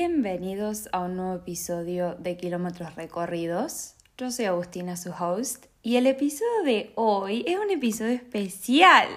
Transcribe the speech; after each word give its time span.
Bienvenidos 0.00 0.88
a 0.92 1.00
un 1.00 1.16
nuevo 1.16 1.34
episodio 1.34 2.14
de 2.20 2.36
Kilómetros 2.36 2.94
Recorridos. 2.94 3.94
Yo 4.16 4.30
soy 4.30 4.44
Agustina, 4.44 4.96
su 4.96 5.10
host, 5.10 5.66
y 5.82 5.96
el 5.96 6.06
episodio 6.06 6.62
de 6.64 6.92
hoy 6.94 7.44
es 7.48 7.58
un 7.58 7.68
episodio 7.72 8.12
especial. 8.12 9.08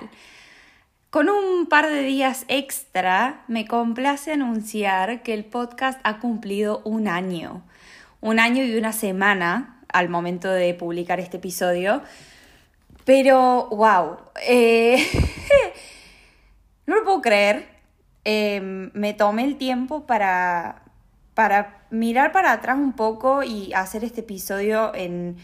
Con 1.12 1.30
un 1.30 1.68
par 1.68 1.88
de 1.88 2.02
días 2.02 2.46
extra, 2.48 3.46
me 3.48 3.68
complace 3.68 4.32
anunciar 4.32 5.22
que 5.22 5.36
el 5.36 5.46
podcast 5.46 6.02
ha 6.04 6.18
cumplido 6.18 6.82
un 6.84 7.08
año. 7.08 7.62
Un 8.20 8.40
año 8.40 8.64
y 8.64 8.76
una 8.76 8.92
semana 8.92 9.84
al 9.94 10.10
momento 10.10 10.50
de 10.50 10.74
publicar 10.74 11.20
este 11.20 11.38
episodio. 11.38 12.02
Pero, 13.06 13.68
wow, 13.70 14.18
eh, 14.48 15.06
no 16.88 16.96
lo 16.96 17.04
puedo 17.04 17.22
creer. 17.22 17.81
Em, 18.24 18.92
me 18.94 19.14
tomé 19.14 19.46
el 19.46 19.58
tiempo 19.58 20.06
para, 20.06 20.84
para 21.34 21.82
mirar 21.90 22.32
para 22.32 22.52
atrás 22.52 22.78
un 22.78 22.94
poco 22.94 23.42
y 23.44 23.74
hacer 23.74 24.04
este 24.04 24.22
episodio 24.22 24.94
en, 24.94 25.38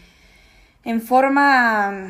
en 0.84 1.02
forma, 1.02 2.08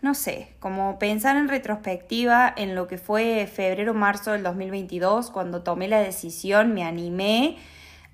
no 0.00 0.14
sé, 0.14 0.54
como 0.60 0.98
pensar 0.98 1.36
en 1.36 1.48
retrospectiva 1.48 2.52
en 2.56 2.74
lo 2.76 2.86
que 2.86 2.96
fue 2.98 3.48
febrero-marzo 3.52 4.32
del 4.32 4.44
2022, 4.44 5.30
cuando 5.30 5.62
tomé 5.62 5.88
la 5.88 6.00
decisión, 6.00 6.74
me 6.74 6.84
animé 6.84 7.58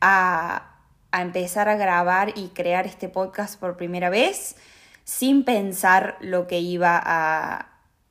a, 0.00 0.70
a 1.10 1.22
empezar 1.22 1.68
a 1.68 1.76
grabar 1.76 2.32
y 2.34 2.48
crear 2.48 2.86
este 2.86 3.10
podcast 3.10 3.60
por 3.60 3.76
primera 3.76 4.08
vez 4.08 4.56
sin 5.04 5.44
pensar 5.44 6.16
lo 6.20 6.46
que 6.46 6.60
iba 6.60 7.00
a, 7.02 7.68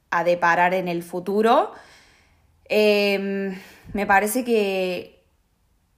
a 0.09 0.23
deparar 0.23 0.73
en 0.73 0.87
el 0.87 1.03
futuro. 1.03 1.71
Em, 2.69 3.57
me 3.93 4.05
parece 4.05 4.43
que 4.43 5.17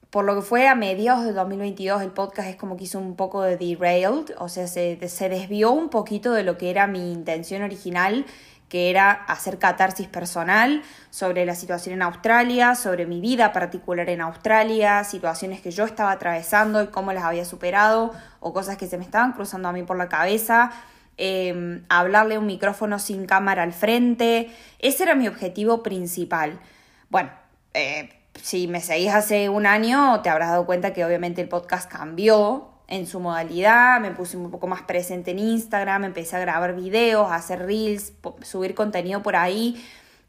por 0.09 0.25
lo 0.25 0.35
que 0.35 0.41
fue 0.41 0.67
a 0.67 0.75
mediados 0.75 1.23
de 1.23 1.33
2022 1.33 2.01
el 2.01 2.11
podcast 2.11 2.49
es 2.49 2.55
como 2.55 2.77
que 2.77 2.85
hizo 2.85 2.99
un 2.99 3.15
poco 3.15 3.43
de 3.43 3.57
derailed, 3.57 4.31
o 4.39 4.49
sea, 4.49 4.67
se, 4.67 5.07
se 5.07 5.29
desvió 5.29 5.71
un 5.71 5.89
poquito 5.89 6.33
de 6.33 6.43
lo 6.43 6.57
que 6.57 6.71
era 6.71 6.87
mi 6.87 7.11
intención 7.11 7.61
original, 7.61 8.25
que 8.69 8.89
era 8.89 9.11
hacer 9.11 9.57
catarsis 9.57 10.07
personal 10.07 10.83
sobre 11.09 11.45
la 11.45 11.55
situación 11.55 11.93
en 11.93 12.01
Australia, 12.03 12.75
sobre 12.75 13.05
mi 13.05 13.19
vida 13.19 13.51
particular 13.51 14.09
en 14.09 14.21
Australia, 14.21 15.03
situaciones 15.03 15.61
que 15.61 15.71
yo 15.71 15.85
estaba 15.85 16.11
atravesando 16.11 16.81
y 16.81 16.87
cómo 16.87 17.11
las 17.13 17.23
había 17.23 17.45
superado, 17.45 18.11
o 18.39 18.53
cosas 18.53 18.77
que 18.77 18.87
se 18.87 18.97
me 18.97 19.03
estaban 19.03 19.33
cruzando 19.33 19.69
a 19.69 19.73
mí 19.73 19.83
por 19.83 19.97
la 19.97 20.07
cabeza. 20.07 20.71
Em, 21.21 21.83
hablarle 21.89 22.37
un 22.37 22.45
micrófono 22.45 22.97
sin 22.97 23.25
cámara 23.25 23.63
al 23.63 23.73
frente. 23.73 24.49
Ese 24.79 25.03
era 25.03 25.15
mi 25.15 25.27
objetivo 25.27 25.83
principal. 25.83 26.61
Bueno, 27.09 27.29
eh, 27.73 28.09
si 28.41 28.69
me 28.69 28.79
seguís 28.79 29.11
hace 29.11 29.49
un 29.49 29.65
año, 29.65 30.21
te 30.21 30.29
habrás 30.29 30.51
dado 30.51 30.65
cuenta 30.65 30.93
que 30.93 31.03
obviamente 31.03 31.41
el 31.41 31.49
podcast 31.49 31.91
cambió 31.91 32.69
en 32.87 33.05
su 33.05 33.19
modalidad, 33.19 33.99
me 33.99 34.11
puse 34.11 34.37
un 34.37 34.49
poco 34.49 34.67
más 34.67 34.83
presente 34.83 35.31
en 35.31 35.39
Instagram, 35.39 36.05
empecé 36.05 36.37
a 36.37 36.39
grabar 36.39 36.73
videos, 36.73 37.29
a 37.29 37.35
hacer 37.35 37.65
reels, 37.65 38.13
subir 38.41 38.73
contenido 38.73 39.21
por 39.21 39.35
ahí, 39.35 39.75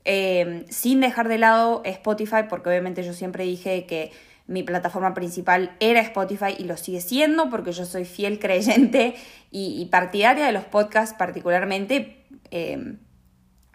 em, 0.04 0.66
sin 0.70 1.00
dejar 1.00 1.28
de 1.28 1.38
lado 1.38 1.82
Spotify, 1.84 2.46
porque 2.48 2.68
obviamente 2.68 3.04
yo 3.04 3.12
siempre 3.12 3.44
dije 3.44 3.86
que 3.86 4.10
mi 4.50 4.64
plataforma 4.64 5.14
principal 5.14 5.76
era 5.78 6.00
Spotify 6.00 6.56
y 6.58 6.64
lo 6.64 6.76
sigue 6.76 7.00
siendo 7.00 7.48
porque 7.50 7.70
yo 7.70 7.86
soy 7.86 8.04
fiel 8.04 8.40
creyente 8.40 9.14
y, 9.52 9.84
partidaria 9.86 10.44
de 10.44 10.50
los 10.50 10.64
podcasts 10.64 11.14
particularmente. 11.16 12.26
Em, 12.50 12.98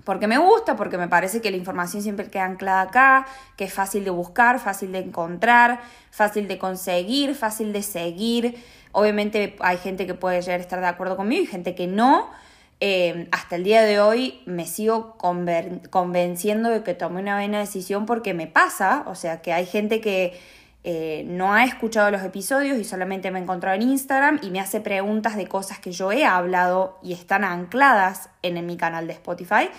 porque 0.04 0.28
me 0.28 0.38
gusta, 0.38 0.76
porque 0.76 0.98
me 0.98 1.08
parece 1.08 1.40
que 1.40 1.50
la 1.50 1.56
información 1.56 2.04
siempre 2.04 2.30
queda 2.30 2.44
anclada 2.44 2.82
acá, 2.82 3.26
que 3.56 3.64
es 3.64 3.74
fácil 3.74 4.04
de 4.04 4.10
buscar, 4.10 4.60
fácil 4.60 4.92
de 4.92 5.00
encontrar, 5.00 5.80
fácil 6.12 6.50
de 6.50 6.58
conseguir, 6.58 7.36
fácil 7.36 7.72
de 7.72 7.82
seguir. 7.82 8.62
Obviamente 8.92 9.56
hay 9.62 9.78
gente 9.78 10.06
que 10.06 10.14
puede 10.14 10.42
llegar 10.42 10.60
a 10.60 10.62
estar 10.62 10.82
de 10.82 10.88
acuerdo 10.88 11.16
conmigo 11.16 11.42
y 11.42 11.48
gente 11.48 11.74
que 11.74 11.88
no. 11.88 12.30
Em, 12.82 13.30
hasta 13.32 13.56
el 13.56 13.64
día 13.64 13.82
de 13.84 14.02
hoy 14.02 14.42
me 14.46 14.66
sigo 14.66 15.16
convenciendo 15.18 16.70
de 16.70 16.84
que 16.84 16.94
tomé 16.94 17.22
una 17.22 17.38
buena 17.38 17.60
decisión 17.60 18.06
porque 18.06 18.34
me 18.34 18.48
pasa, 18.48 19.06
o 19.08 19.16
sea 19.16 19.42
que 19.42 19.54
hay 19.54 19.66
gente 19.66 20.02
que 20.02 20.38
eh, 20.88 21.24
no 21.26 21.52
ha 21.52 21.64
escuchado 21.64 22.12
los 22.12 22.22
episodios 22.22 22.78
y 22.78 22.84
solamente 22.84 23.32
me 23.32 23.40
ha 23.40 23.42
encontrado 23.42 23.76
en 23.76 23.82
Instagram 23.82 24.40
y 24.44 24.52
me 24.52 24.60
hace 24.60 24.82
preguntas 24.82 25.36
de 25.36 25.48
cosas 25.48 25.80
que 25.80 25.92
yo 25.92 26.12
he 26.12 26.26
hablado 26.26 27.00
y 27.02 27.14
están 27.14 27.44
ancladas 27.44 28.30
en, 28.44 28.64
mi 28.68 28.78
canal 28.78 29.08
de 29.08 29.14
Spotify. 29.14 29.72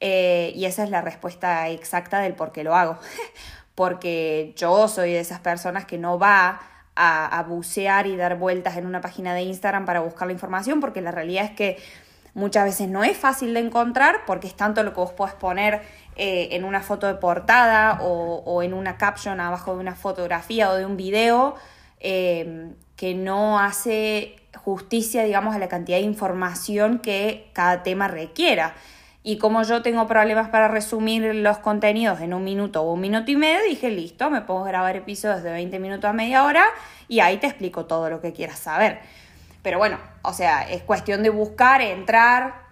Eh, 0.00 0.52
y 0.54 0.66
esa 0.66 0.84
es 0.84 0.90
la 0.90 1.00
respuesta 1.00 1.66
exacta 1.70 2.20
del 2.20 2.34
por 2.34 2.52
qué 2.52 2.62
lo 2.62 2.76
hago. 2.76 2.98
Porque 3.74 4.52
yo 4.54 4.86
soy 4.88 5.14
de 5.14 5.20
esas 5.20 5.40
personas 5.40 5.86
que 5.86 5.96
no 5.96 6.18
va 6.18 6.60
a, 6.94 7.38
a 7.38 7.42
bucear 7.44 8.06
y 8.06 8.16
dar 8.16 8.36
vueltas 8.36 8.76
en 8.76 8.84
una 8.84 9.00
página 9.00 9.32
de 9.32 9.40
Instagram 9.40 9.86
para 9.86 10.00
buscar 10.00 10.26
la 10.26 10.34
información, 10.34 10.80
porque 10.80 11.00
la 11.00 11.10
realidad 11.10 11.46
es 11.46 11.52
que 11.52 11.78
muchas 12.34 12.64
veces 12.64 12.88
no 12.88 13.04
es 13.04 13.16
fácil 13.16 13.54
de 13.54 13.60
encontrar 13.60 14.20
porque 14.26 14.46
es 14.46 14.54
tanto 14.54 14.82
lo 14.82 14.92
que 14.92 15.00
vos 15.00 15.12
podés 15.12 15.34
poner 15.34 15.82
eh, 16.16 16.48
en 16.52 16.64
una 16.64 16.80
foto 16.80 17.06
de 17.06 17.14
portada 17.14 17.98
o, 18.02 18.62
en 18.62 18.74
una 18.74 18.96
caption 18.96 19.40
abajo 19.40 19.74
de 19.74 19.80
una 19.80 19.94
fotografía 19.94 20.70
o 20.70 20.74
de 20.74 20.84
un 20.84 20.96
video 20.96 21.54
eh, 22.00 22.72
que 22.96 23.14
no 23.14 23.58
hace 23.58 24.36
justicia, 24.56 25.24
digamos, 25.24 25.54
a 25.54 25.58
la 25.58 25.68
cantidad 25.68 25.98
de 25.98 26.04
información 26.04 26.98
que 26.98 27.50
cada 27.52 27.82
tema 27.82 28.08
requiera. 28.08 28.74
Y 29.22 29.36
como 29.36 29.62
yo 29.62 29.82
tengo 29.82 30.06
problemas 30.06 30.48
para 30.48 30.68
resumir 30.68 31.34
los 31.34 31.58
contenidos 31.58 32.20
en 32.20 32.32
un 32.32 32.42
minuto 32.42 32.82
o 32.82 32.94
un 32.94 33.00
minuto 33.00 33.30
y 33.30 33.36
medio, 33.36 33.60
dije, 33.68 33.90
listo, 33.90 34.30
me 34.30 34.40
puedo 34.40 34.64
grabar 34.64 34.96
episodios 34.96 35.42
de 35.42 35.52
20 35.52 35.78
minutos 35.78 36.08
a 36.08 36.12
media 36.14 36.44
hora 36.44 36.64
y 37.06 37.20
ahí 37.20 37.36
te 37.36 37.46
explico 37.46 37.84
todo 37.84 38.08
lo 38.08 38.22
que 38.22 38.32
quieras 38.32 38.58
saber. 38.58 39.00
Pero 39.62 39.76
bueno, 39.78 39.98
o 40.22 40.32
sea, 40.32 40.62
es 40.62 40.82
cuestión 40.82 41.22
de 41.22 41.30
buscar, 41.30 41.80
entrar, 41.80 42.68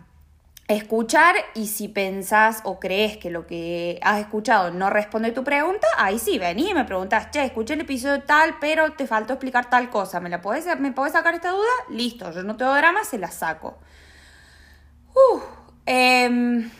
escuchar 0.69 1.35
y 1.55 1.67
si 1.67 1.89
pensás 1.89 2.61
o 2.65 2.79
crees 2.79 3.17
que 3.17 3.31
lo 3.31 3.47
que 3.47 3.99
has 4.03 4.21
escuchado 4.21 4.71
no 4.71 4.91
responde 4.91 5.31
a 5.31 5.35
tu 5.35 5.43
pregunta, 5.45 5.87
ahí 5.97 6.19
sí, 6.19 6.39
vení 6.39 6.71
y 6.71 6.75
me 6.75 6.85
preguntas, 6.85 7.31
che, 7.31 7.43
escuché 7.45 7.75
el 7.75 7.81
episodio 7.81 8.23
tal, 8.23 8.57
pero 8.61 8.93
te 8.93 9.07
faltó 9.07 9.33
explicar 9.33 9.71
tal 9.71 9.89
cosa, 9.89 10.21
¿me 10.21 10.29
la 10.29 10.43
podés, 10.43 10.67
me 10.79 10.93
podés 10.93 11.15
sacar 11.15 11.35
esta 11.35 11.51
duda? 11.51 11.71
Listo, 11.89 12.31
yo 12.33 12.43
no 12.43 12.57
tengo 12.57 12.75
drama, 12.75 13.05
se 13.05 13.19
la 13.19 13.31
saco. 13.31 13.79
Uh, 15.15 15.41
eh, 15.87 16.71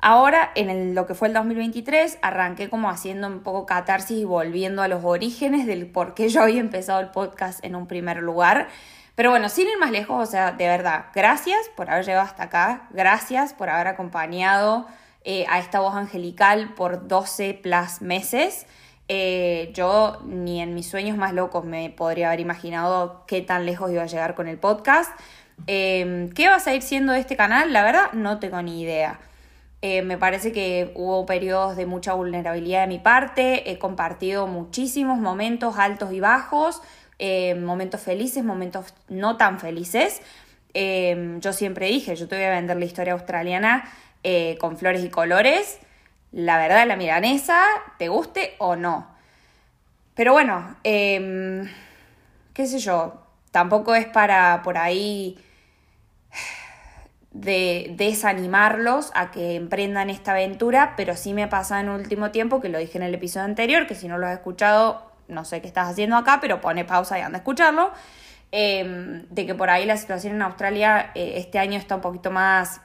Ahora, 0.00 0.52
en 0.54 0.94
lo 0.94 1.06
que 1.06 1.14
fue 1.14 1.26
el 1.28 1.34
2023, 1.34 2.18
arranqué 2.22 2.70
como 2.70 2.88
haciendo 2.88 3.26
un 3.26 3.40
poco 3.40 3.66
catarsis 3.66 4.18
y 4.18 4.24
volviendo 4.24 4.82
a 4.82 4.88
los 4.88 5.04
orígenes 5.04 5.66
del 5.66 5.86
por 5.86 6.14
qué 6.14 6.28
yo 6.28 6.42
había 6.42 6.60
empezado 6.60 7.00
el 7.00 7.08
podcast 7.08 7.64
en 7.64 7.74
un 7.74 7.88
primer 7.88 8.18
lugar. 8.18 8.68
Pero 9.16 9.30
bueno, 9.30 9.48
sin 9.48 9.66
ir 9.66 9.76
más 9.78 9.90
lejos, 9.90 10.28
o 10.28 10.30
sea, 10.30 10.52
de 10.52 10.68
verdad, 10.68 11.06
gracias 11.12 11.58
por 11.76 11.90
haber 11.90 12.04
llegado 12.04 12.24
hasta 12.24 12.44
acá, 12.44 12.86
gracias 12.90 13.52
por 13.52 13.68
haber 13.68 13.88
acompañado 13.88 14.86
eh, 15.24 15.44
a 15.48 15.58
esta 15.58 15.80
voz 15.80 15.96
angelical 15.96 16.74
por 16.76 17.08
12 17.08 17.54
plus 17.54 18.00
meses. 18.00 18.66
Eh, 19.08 19.72
yo 19.74 20.20
ni 20.24 20.60
en 20.60 20.74
mis 20.74 20.86
sueños 20.86 21.16
más 21.16 21.32
locos 21.32 21.64
me 21.64 21.90
podría 21.90 22.28
haber 22.28 22.38
imaginado 22.38 23.24
qué 23.26 23.42
tan 23.42 23.66
lejos 23.66 23.90
iba 23.90 24.02
a 24.02 24.06
llegar 24.06 24.36
con 24.36 24.46
el 24.46 24.58
podcast. 24.58 25.10
Eh, 25.66 26.30
¿Qué 26.36 26.46
va 26.46 26.56
a 26.56 26.60
seguir 26.60 26.82
siendo 26.82 27.12
este 27.14 27.36
canal? 27.36 27.72
La 27.72 27.82
verdad, 27.82 28.12
no 28.12 28.38
tengo 28.38 28.62
ni 28.62 28.80
idea. 28.82 29.18
Eh, 29.80 30.02
me 30.02 30.18
parece 30.18 30.50
que 30.50 30.90
hubo 30.96 31.24
periodos 31.24 31.76
de 31.76 31.86
mucha 31.86 32.12
vulnerabilidad 32.14 32.80
de 32.80 32.88
mi 32.88 32.98
parte, 32.98 33.70
he 33.70 33.78
compartido 33.78 34.48
muchísimos 34.48 35.18
momentos 35.18 35.78
altos 35.78 36.12
y 36.12 36.18
bajos, 36.18 36.82
eh, 37.20 37.54
momentos 37.54 38.00
felices, 38.00 38.42
momentos 38.42 38.92
no 39.08 39.36
tan 39.36 39.60
felices. 39.60 40.20
Eh, 40.74 41.36
yo 41.40 41.52
siempre 41.52 41.86
dije, 41.86 42.16
yo 42.16 42.26
te 42.26 42.36
voy 42.36 42.44
a 42.44 42.50
vender 42.50 42.76
la 42.76 42.84
historia 42.84 43.12
australiana 43.12 43.88
con 44.60 44.76
flores 44.76 45.02
y 45.04 45.08
colores, 45.08 45.78
la 46.32 46.58
verdad 46.58 46.86
la 46.86 46.96
milanesa, 46.96 47.62
te 47.98 48.08
guste 48.08 48.56
o 48.58 48.76
no. 48.76 49.08
Pero 50.14 50.32
bueno, 50.34 50.76
qué 50.82 51.70
sé 52.54 52.78
yo, 52.78 53.22
tampoco 53.52 53.94
es 53.94 54.04
para 54.04 54.60
por 54.62 54.76
ahí 54.76 55.38
de 57.30 57.94
desanimarlos 57.96 59.10
a 59.14 59.30
que 59.30 59.54
emprendan 59.54 60.10
esta 60.10 60.32
aventura, 60.32 60.94
pero 60.96 61.14
sí 61.14 61.34
me 61.34 61.44
ha 61.44 61.48
pasado 61.48 61.80
en 61.82 61.88
último 61.90 62.30
tiempo, 62.30 62.60
que 62.60 62.68
lo 62.68 62.78
dije 62.78 62.98
en 62.98 63.04
el 63.04 63.14
episodio 63.14 63.44
anterior, 63.44 63.86
que 63.86 63.94
si 63.94 64.08
no 64.08 64.18
lo 64.18 64.26
has 64.26 64.34
escuchado, 64.34 65.12
no 65.28 65.44
sé 65.44 65.60
qué 65.60 65.68
estás 65.68 65.88
haciendo 65.88 66.16
acá, 66.16 66.38
pero 66.40 66.60
pone 66.60 66.84
pausa 66.84 67.18
y 67.18 67.22
anda 67.22 67.38
a 67.38 67.40
escucharlo, 67.40 67.92
em, 68.50 69.26
de 69.28 69.46
que 69.46 69.54
por 69.54 69.68
ahí 69.68 69.84
la 69.84 69.96
situación 69.98 70.34
en 70.34 70.42
Australia 70.42 71.12
eh, 71.14 71.34
este 71.36 71.58
año 71.58 71.78
está 71.78 71.96
un 71.96 72.00
poquito 72.00 72.30
más 72.30 72.80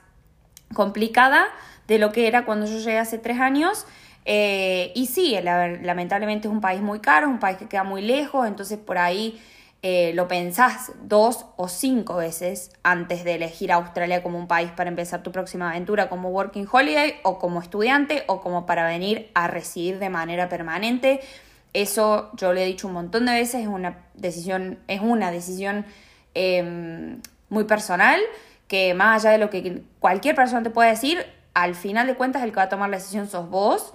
complicada 0.74 1.46
de 1.86 1.98
lo 1.98 2.12
que 2.12 2.26
era 2.26 2.44
cuando 2.44 2.66
yo 2.66 2.78
llegué 2.78 2.98
hace 2.98 3.18
tres 3.18 3.40
años. 3.40 3.86
Eh, 4.26 4.92
y 4.94 5.06
sí, 5.06 5.36
lamentablemente 5.42 6.48
es 6.48 6.52
un 6.52 6.60
país 6.60 6.80
muy 6.80 7.00
caro, 7.00 7.26
es 7.26 7.32
un 7.32 7.38
país 7.38 7.58
que 7.58 7.66
queda 7.66 7.84
muy 7.84 8.02
lejos, 8.02 8.46
entonces 8.46 8.78
por 8.78 8.98
ahí 8.98 9.40
eh, 9.86 10.12
lo 10.14 10.28
pensás 10.28 10.92
dos 11.02 11.44
o 11.56 11.68
cinco 11.68 12.16
veces 12.16 12.72
antes 12.82 13.22
de 13.22 13.34
elegir 13.34 13.70
a 13.70 13.74
Australia 13.74 14.22
como 14.22 14.38
un 14.38 14.46
país 14.46 14.70
para 14.70 14.88
empezar 14.88 15.22
tu 15.22 15.30
próxima 15.30 15.68
aventura 15.68 16.08
como 16.08 16.30
Working 16.30 16.66
Holiday 16.72 17.16
o 17.22 17.38
como 17.38 17.60
estudiante 17.60 18.24
o 18.26 18.40
como 18.40 18.64
para 18.64 18.86
venir 18.86 19.30
a 19.34 19.46
residir 19.46 19.98
de 19.98 20.08
manera 20.08 20.48
permanente. 20.48 21.20
Eso 21.74 22.30
yo 22.32 22.54
le 22.54 22.62
he 22.62 22.66
dicho 22.66 22.86
un 22.86 22.94
montón 22.94 23.26
de 23.26 23.32
veces, 23.32 23.60
es 23.60 23.66
una 23.66 23.98
decisión, 24.14 24.78
es 24.88 25.02
una 25.02 25.30
decisión 25.30 25.84
em, 26.32 27.20
muy 27.50 27.64
personal, 27.64 28.18
que 28.68 28.94
más 28.94 29.22
allá 29.22 29.32
de 29.32 29.38
lo 29.38 29.50
que 29.50 29.82
cualquier 29.98 30.34
persona 30.34 30.62
te 30.62 30.70
pueda 30.70 30.88
decir, 30.88 31.26
al 31.52 31.74
final 31.74 32.06
de 32.06 32.14
cuentas 32.14 32.42
el 32.42 32.52
que 32.52 32.56
va 32.56 32.62
a 32.62 32.68
tomar 32.70 32.88
la 32.88 32.96
decisión 32.96 33.28
sos 33.28 33.50
vos, 33.50 33.92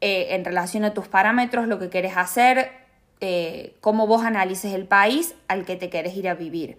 eh, 0.00 0.28
en 0.30 0.46
relación 0.46 0.84
a 0.84 0.94
tus 0.94 1.08
parámetros, 1.08 1.68
lo 1.68 1.78
que 1.78 1.90
querés 1.90 2.16
hacer, 2.16 2.85
eh, 3.20 3.76
cómo 3.80 4.06
vos 4.06 4.24
analices 4.24 4.74
el 4.74 4.86
país 4.86 5.34
al 5.48 5.64
que 5.64 5.76
te 5.76 5.88
querés 5.90 6.16
ir 6.16 6.28
a 6.28 6.34
vivir. 6.34 6.76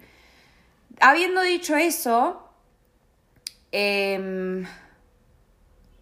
Habiendo 1.00 1.42
dicho 1.42 1.75
eso, 1.75 2.50
em, 3.72 4.66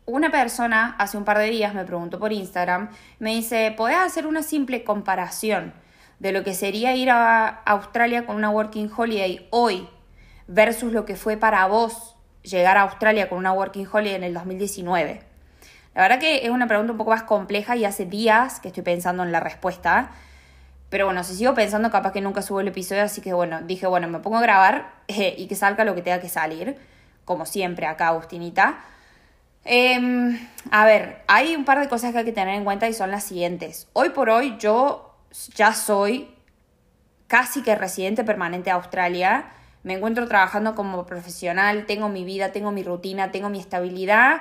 una 0.05 0.31
persona 0.31 0.95
hace 0.99 1.17
un 1.17 1.25
par 1.25 1.37
de 1.37 1.49
días 1.49 1.73
me 1.73 1.85
preguntó 1.85 2.19
por 2.19 2.31
Instagram, 2.31 2.89
me 3.19 3.35
dice, 3.35 3.73
¿podés 3.75 3.97
hacer 3.97 4.27
una 4.27 4.43
simple 4.43 4.83
comparación 4.83 5.73
de 6.19 6.31
lo 6.31 6.43
que 6.43 6.53
sería 6.53 6.95
ir 6.95 7.09
a 7.09 7.47
Australia 7.47 8.25
con 8.25 8.35
una 8.35 8.49
Working 8.49 8.91
Holiday 8.95 9.47
hoy 9.51 9.87
versus 10.47 10.93
lo 10.93 11.05
que 11.05 11.15
fue 11.15 11.37
para 11.37 11.65
vos 11.67 12.15
llegar 12.43 12.77
a 12.77 12.83
Australia 12.83 13.29
con 13.29 13.37
una 13.37 13.51
Working 13.51 13.87
Holiday 13.91 14.15
en 14.15 14.23
el 14.23 14.33
2019? 14.33 15.21
La 15.95 16.01
verdad 16.01 16.19
que 16.19 16.45
es 16.45 16.49
una 16.49 16.67
pregunta 16.67 16.91
un 16.91 16.97
poco 16.97 17.11
más 17.11 17.23
compleja 17.23 17.77
y 17.77 17.85
hace 17.85 18.05
días 18.05 18.59
que 18.59 18.67
estoy 18.67 18.83
pensando 18.83 19.23
en 19.23 19.31
la 19.31 19.39
respuesta. 19.39 20.11
Pero 20.95 21.07
bueno, 21.07 21.25
si 21.25 21.35
sigo 21.35 21.53
pensando, 21.53 21.91
capaz 21.91 22.13
que 22.13 22.21
nunca 22.21 22.41
subo 22.41 22.61
el 22.61 22.69
episodio, 22.69 23.03
así 23.03 23.19
que 23.19 23.33
bueno, 23.33 23.61
dije, 23.63 23.85
bueno, 23.85 24.07
me 24.07 24.19
pongo 24.19 24.37
a 24.37 24.41
grabar 24.41 24.93
eh, 25.09 25.35
y 25.37 25.47
que 25.47 25.55
salga 25.55 25.83
lo 25.83 25.93
que 25.93 26.01
tenga 26.01 26.21
que 26.21 26.29
salir, 26.29 26.77
como 27.25 27.45
siempre 27.45 27.85
acá, 27.85 28.07
Agustinita. 28.07 28.77
Em, 29.65 30.39
a 30.71 30.85
ver, 30.85 31.21
hay 31.27 31.53
un 31.53 31.65
par 31.65 31.81
de 31.81 31.89
cosas 31.89 32.13
que 32.13 32.19
hay 32.19 32.23
que 32.23 32.31
tener 32.31 32.55
en 32.55 32.63
cuenta 32.63 32.87
y 32.87 32.93
son 32.93 33.11
las 33.11 33.25
siguientes. 33.25 33.89
Hoy 33.91 34.11
por 34.11 34.29
hoy 34.29 34.55
yo 34.57 35.13
ya 35.55 35.73
soy 35.73 36.33
casi 37.27 37.61
que 37.61 37.75
residente 37.75 38.23
permanente 38.23 38.69
de 38.69 38.71
Australia. 38.71 39.51
Me 39.83 39.95
encuentro 39.95 40.29
trabajando 40.29 40.75
como 40.75 41.05
profesional, 41.05 41.87
tengo 41.87 42.07
mi 42.07 42.23
vida, 42.23 42.53
tengo 42.53 42.71
mi 42.71 42.83
rutina, 42.83 43.33
tengo 43.33 43.49
mi 43.49 43.59
estabilidad. 43.59 44.37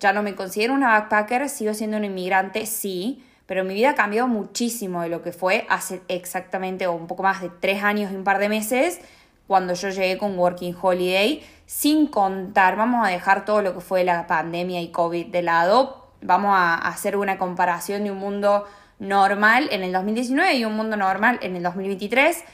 Ya 0.00 0.14
no 0.14 0.22
me 0.22 0.34
considero 0.34 0.72
una 0.72 0.88
backpacker, 0.88 1.50
sigo 1.50 1.74
siendo 1.74 1.98
un 1.98 2.06
inmigrante, 2.06 2.64
sí, 2.64 3.27
pero 3.48 3.64
mi 3.64 3.72
vida 3.72 3.94
cambió 3.94 4.28
muchísimo 4.28 5.00
de 5.00 5.08
lo 5.08 5.22
que 5.22 5.32
fue 5.32 5.66
hace 5.70 6.02
exactamente 6.08 6.86
o 6.86 6.92
un 6.92 7.06
poco 7.06 7.22
más 7.22 7.40
de 7.40 7.48
tres 7.48 7.82
años 7.82 8.12
y 8.12 8.14
un 8.14 8.22
par 8.22 8.38
de 8.38 8.50
meses 8.50 9.00
cuando 9.46 9.72
yo 9.72 9.88
llegué 9.88 10.18
con 10.18 10.38
Working 10.38 10.76
Holiday, 10.80 11.42
sin 11.64 12.06
contar, 12.06 12.76
vamos 12.76 13.04
a 13.04 13.10
dejar 13.10 13.46
todo 13.46 13.62
lo 13.62 13.72
que 13.72 13.80
fue 13.80 14.04
la 14.04 14.26
pandemia 14.26 14.82
y 14.82 14.88
COVID 14.88 15.28
de 15.28 15.40
lado, 15.40 16.10
vamos 16.20 16.50
a 16.54 16.74
hacer 16.74 17.16
una 17.16 17.38
comparación 17.38 18.04
de 18.04 18.10
un 18.10 18.18
mundo 18.18 18.66
normal 18.98 19.68
en 19.72 19.82
el 19.82 19.92
2019 19.92 20.54
y 20.56 20.66
un 20.66 20.74
mundo 20.74 20.98
normal 20.98 21.38
en 21.40 21.56
el 21.56 21.62
2023, 21.62 22.44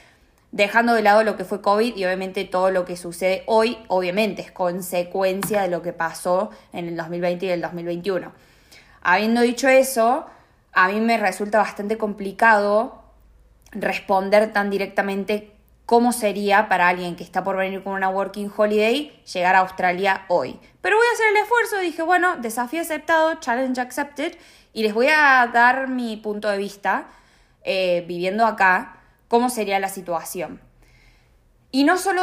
dejando 0.52 0.94
de 0.94 1.02
lado 1.02 1.24
lo 1.24 1.36
que 1.36 1.44
fue 1.44 1.60
COVID 1.60 1.96
y 1.96 2.04
obviamente 2.04 2.44
todo 2.44 2.70
lo 2.70 2.84
que 2.84 2.96
sucede 2.96 3.42
hoy, 3.46 3.76
obviamente 3.88 4.42
es 4.42 4.52
consecuencia 4.52 5.62
de 5.62 5.68
lo 5.68 5.82
que 5.82 5.92
pasó 5.92 6.50
en 6.72 6.86
el 6.86 6.96
2020 6.96 7.46
y 7.46 7.48
el 7.50 7.60
2021. 7.60 8.30
Habiendo 9.02 9.40
dicho 9.40 9.66
eso, 9.66 10.26
a 10.74 10.88
mí 10.88 11.00
me 11.00 11.16
resulta 11.18 11.58
bastante 11.58 11.96
complicado 11.96 13.02
responder 13.72 14.52
tan 14.52 14.70
directamente 14.70 15.54
cómo 15.86 16.12
sería 16.12 16.68
para 16.68 16.88
alguien 16.88 17.16
que 17.16 17.24
está 17.24 17.44
por 17.44 17.56
venir 17.56 17.82
con 17.82 17.92
una 17.92 18.08
working 18.08 18.50
holiday 18.54 19.22
llegar 19.32 19.54
a 19.54 19.60
Australia 19.60 20.24
hoy. 20.28 20.58
Pero 20.80 20.96
voy 20.96 21.06
a 21.06 21.14
hacer 21.14 21.26
el 21.28 21.36
esfuerzo, 21.36 21.78
dije, 21.78 22.02
bueno, 22.02 22.36
desafío 22.36 22.80
aceptado, 22.80 23.34
challenge 23.36 23.80
accepted, 23.80 24.36
y 24.72 24.82
les 24.82 24.94
voy 24.94 25.08
a 25.08 25.48
dar 25.52 25.88
mi 25.88 26.16
punto 26.16 26.48
de 26.48 26.58
vista 26.58 27.06
eh, 27.62 28.04
viviendo 28.08 28.46
acá, 28.46 28.98
cómo 29.28 29.50
sería 29.50 29.78
la 29.78 29.88
situación. 29.88 30.60
Y 31.70 31.84
no, 31.84 31.98
solo 31.98 32.22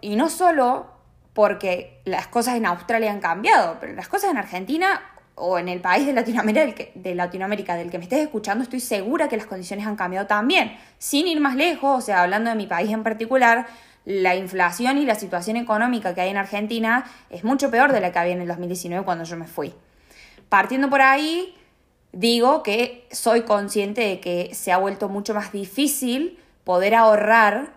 y 0.00 0.16
no 0.16 0.30
solo 0.30 0.86
porque 1.34 2.00
las 2.04 2.28
cosas 2.28 2.54
en 2.54 2.66
Australia 2.66 3.10
han 3.10 3.20
cambiado, 3.20 3.78
pero 3.80 3.92
las 3.92 4.08
cosas 4.08 4.30
en 4.30 4.38
Argentina 4.38 5.02
o 5.36 5.58
en 5.58 5.68
el 5.68 5.80
país 5.80 6.06
de 6.06 6.12
Latinoamérica, 6.12 6.64
del 6.64 6.74
que, 6.74 6.92
de 6.94 7.14
Latinoamérica 7.14 7.76
del 7.76 7.90
que 7.90 7.98
me 7.98 8.04
estés 8.04 8.20
escuchando, 8.20 8.62
estoy 8.62 8.80
segura 8.80 9.28
que 9.28 9.36
las 9.36 9.46
condiciones 9.46 9.86
han 9.86 9.96
cambiado 9.96 10.26
también. 10.26 10.76
Sin 10.98 11.26
ir 11.26 11.40
más 11.40 11.56
lejos, 11.56 11.98
o 11.98 12.00
sea, 12.00 12.22
hablando 12.22 12.50
de 12.50 12.56
mi 12.56 12.66
país 12.66 12.90
en 12.90 13.02
particular, 13.02 13.66
la 14.04 14.36
inflación 14.36 14.98
y 14.98 15.06
la 15.06 15.14
situación 15.14 15.56
económica 15.56 16.14
que 16.14 16.20
hay 16.20 16.30
en 16.30 16.36
Argentina 16.36 17.04
es 17.30 17.42
mucho 17.42 17.70
peor 17.70 17.92
de 17.92 18.00
la 18.00 18.12
que 18.12 18.18
había 18.18 18.34
en 18.34 18.42
el 18.42 18.48
2019 18.48 19.04
cuando 19.04 19.24
yo 19.24 19.36
me 19.36 19.46
fui. 19.46 19.74
Partiendo 20.48 20.90
por 20.90 21.00
ahí, 21.00 21.54
digo 22.12 22.62
que 22.62 23.08
soy 23.10 23.42
consciente 23.42 24.02
de 24.02 24.20
que 24.20 24.54
se 24.54 24.72
ha 24.72 24.78
vuelto 24.78 25.08
mucho 25.08 25.34
más 25.34 25.52
difícil 25.52 26.38
poder 26.64 26.94
ahorrar 26.94 27.72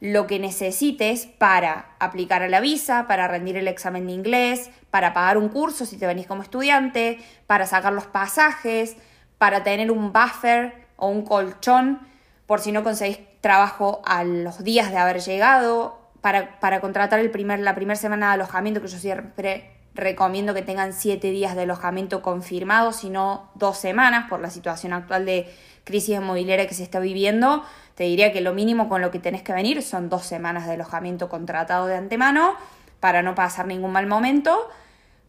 lo 0.00 0.26
que 0.26 0.38
necesites 0.38 1.26
para 1.26 1.90
aplicar 1.98 2.42
a 2.42 2.48
la 2.48 2.60
visa, 2.60 3.06
para 3.06 3.28
rendir 3.28 3.56
el 3.56 3.68
examen 3.68 4.06
de 4.06 4.12
inglés, 4.12 4.70
para 4.90 5.12
pagar 5.12 5.36
un 5.36 5.50
curso 5.50 5.84
si 5.84 5.98
te 5.98 6.06
venís 6.06 6.26
como 6.26 6.42
estudiante, 6.42 7.18
para 7.46 7.66
sacar 7.66 7.92
los 7.92 8.06
pasajes, 8.06 8.96
para 9.36 9.62
tener 9.62 9.90
un 9.90 10.12
buffer 10.12 10.86
o 10.96 11.08
un 11.08 11.22
colchón 11.22 12.00
por 12.46 12.60
si 12.60 12.72
no 12.72 12.82
conseguís 12.82 13.20
trabajo 13.40 14.02
a 14.04 14.24
los 14.24 14.64
días 14.64 14.90
de 14.90 14.96
haber 14.96 15.20
llegado, 15.20 16.00
para, 16.20 16.58
para 16.60 16.80
contratar 16.80 17.20
el 17.20 17.30
primer, 17.30 17.60
la 17.60 17.74
primera 17.74 17.96
semana 17.96 18.28
de 18.28 18.32
alojamiento, 18.34 18.80
que 18.80 18.88
yo 18.88 18.98
siempre 18.98 19.70
recomiendo 19.94 20.54
que 20.54 20.62
tengan 20.62 20.92
siete 20.92 21.30
días 21.30 21.54
de 21.54 21.62
alojamiento 21.62 22.22
confirmado, 22.22 22.92
si 22.92 23.10
no 23.10 23.50
dos 23.54 23.78
semanas 23.78 24.28
por 24.28 24.40
la 24.40 24.50
situación 24.50 24.92
actual 24.92 25.26
de 25.26 25.52
crisis 25.84 26.16
inmobiliaria 26.16 26.66
que 26.66 26.74
se 26.74 26.82
está 26.82 27.00
viviendo. 27.00 27.64
Te 27.94 28.04
diría 28.04 28.32
que 28.32 28.40
lo 28.40 28.54
mínimo 28.54 28.88
con 28.88 29.00
lo 29.00 29.10
que 29.10 29.18
tenés 29.18 29.42
que 29.42 29.52
venir 29.52 29.82
son 29.82 30.08
dos 30.08 30.24
semanas 30.24 30.66
de 30.66 30.74
alojamiento 30.74 31.28
contratado 31.28 31.86
de 31.86 31.96
antemano 31.96 32.54
para 33.00 33.22
no 33.22 33.34
pasar 33.34 33.66
ningún 33.66 33.92
mal 33.92 34.06
momento. 34.06 34.68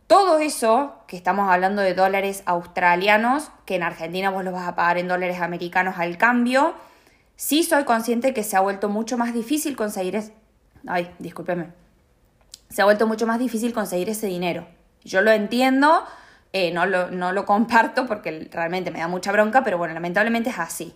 Todo 0.07 0.39
eso, 0.39 0.95
que 1.07 1.15
estamos 1.15 1.49
hablando 1.49 1.81
de 1.81 1.93
dólares 1.93 2.43
australianos, 2.45 3.49
que 3.65 3.75
en 3.75 3.83
Argentina 3.83 4.29
vos 4.29 4.43
los 4.43 4.53
vas 4.53 4.67
a 4.67 4.75
pagar 4.75 4.97
en 4.97 5.07
dólares 5.07 5.39
americanos 5.39 5.95
al 5.97 6.17
cambio, 6.17 6.73
sí 7.37 7.63
soy 7.63 7.85
consciente 7.85 8.33
que 8.33 8.43
se 8.43 8.57
ha 8.57 8.59
vuelto 8.59 8.89
mucho 8.89 9.17
más 9.17 9.33
difícil 9.33 9.77
conseguir... 9.77 10.17
Es... 10.17 10.33
Ay, 10.85 11.09
discúlpeme. 11.19 11.67
Se 12.69 12.81
ha 12.81 12.85
vuelto 12.85 13.07
mucho 13.07 13.25
más 13.25 13.39
difícil 13.39 13.73
conseguir 13.73 14.09
ese 14.09 14.27
dinero. 14.27 14.67
Yo 15.03 15.21
lo 15.21 15.31
entiendo, 15.31 16.03
eh, 16.53 16.71
no, 16.71 16.85
lo, 16.85 17.11
no 17.11 17.31
lo 17.31 17.45
comparto 17.45 18.05
porque 18.05 18.49
realmente 18.51 18.91
me 18.91 18.99
da 18.99 19.07
mucha 19.07 19.31
bronca, 19.31 19.63
pero 19.63 19.77
bueno, 19.77 19.93
lamentablemente 19.93 20.49
es 20.49 20.59
así. 20.59 20.93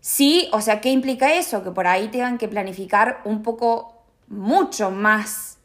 Sí, 0.00 0.48
o 0.52 0.60
sea, 0.60 0.80
¿qué 0.80 0.90
implica 0.90 1.34
eso? 1.34 1.62
Que 1.62 1.70
por 1.70 1.86
ahí 1.86 2.08
tengan 2.08 2.38
que 2.38 2.48
planificar 2.48 3.20
un 3.24 3.42
poco, 3.42 4.02
mucho 4.26 4.90
más 4.90 5.58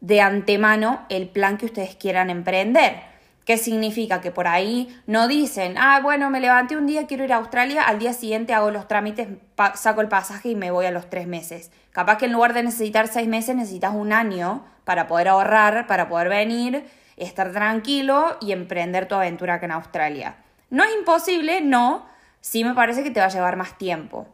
de 0.00 0.20
antemano 0.20 1.06
el 1.10 1.28
plan 1.28 1.58
que 1.58 1.66
ustedes 1.66 1.94
quieran 1.94 2.30
emprender. 2.30 3.02
¿Qué 3.44 3.56
significa? 3.56 4.20
Que 4.20 4.30
por 4.30 4.46
ahí 4.46 4.96
no 5.06 5.28
dicen, 5.28 5.74
ah, 5.76 6.00
bueno, 6.02 6.30
me 6.30 6.40
levanté 6.40 6.76
un 6.76 6.86
día, 6.86 7.06
quiero 7.06 7.24
ir 7.24 7.32
a 7.32 7.36
Australia, 7.36 7.82
al 7.82 7.98
día 7.98 8.12
siguiente 8.12 8.54
hago 8.54 8.70
los 8.70 8.88
trámites, 8.88 9.28
saco 9.74 10.00
el 10.00 10.08
pasaje 10.08 10.50
y 10.50 10.54
me 10.56 10.70
voy 10.70 10.86
a 10.86 10.90
los 10.90 11.10
tres 11.10 11.26
meses. 11.26 11.70
Capaz 11.90 12.18
que 12.18 12.26
en 12.26 12.32
lugar 12.32 12.54
de 12.54 12.62
necesitar 12.62 13.08
seis 13.08 13.28
meses, 13.28 13.54
necesitas 13.54 13.94
un 13.94 14.12
año 14.12 14.64
para 14.84 15.06
poder 15.06 15.28
ahorrar, 15.28 15.86
para 15.86 16.08
poder 16.08 16.28
venir, 16.28 16.84
estar 17.16 17.52
tranquilo 17.52 18.36
y 18.40 18.52
emprender 18.52 19.06
tu 19.06 19.14
aventura 19.14 19.54
acá 19.54 19.66
en 19.66 19.72
Australia. 19.72 20.36
No 20.70 20.84
es 20.84 20.94
imposible, 20.94 21.60
no, 21.60 22.06
sí 22.40 22.64
me 22.64 22.74
parece 22.74 23.02
que 23.02 23.10
te 23.10 23.20
va 23.20 23.26
a 23.26 23.30
llevar 23.30 23.56
más 23.56 23.76
tiempo. 23.78 24.26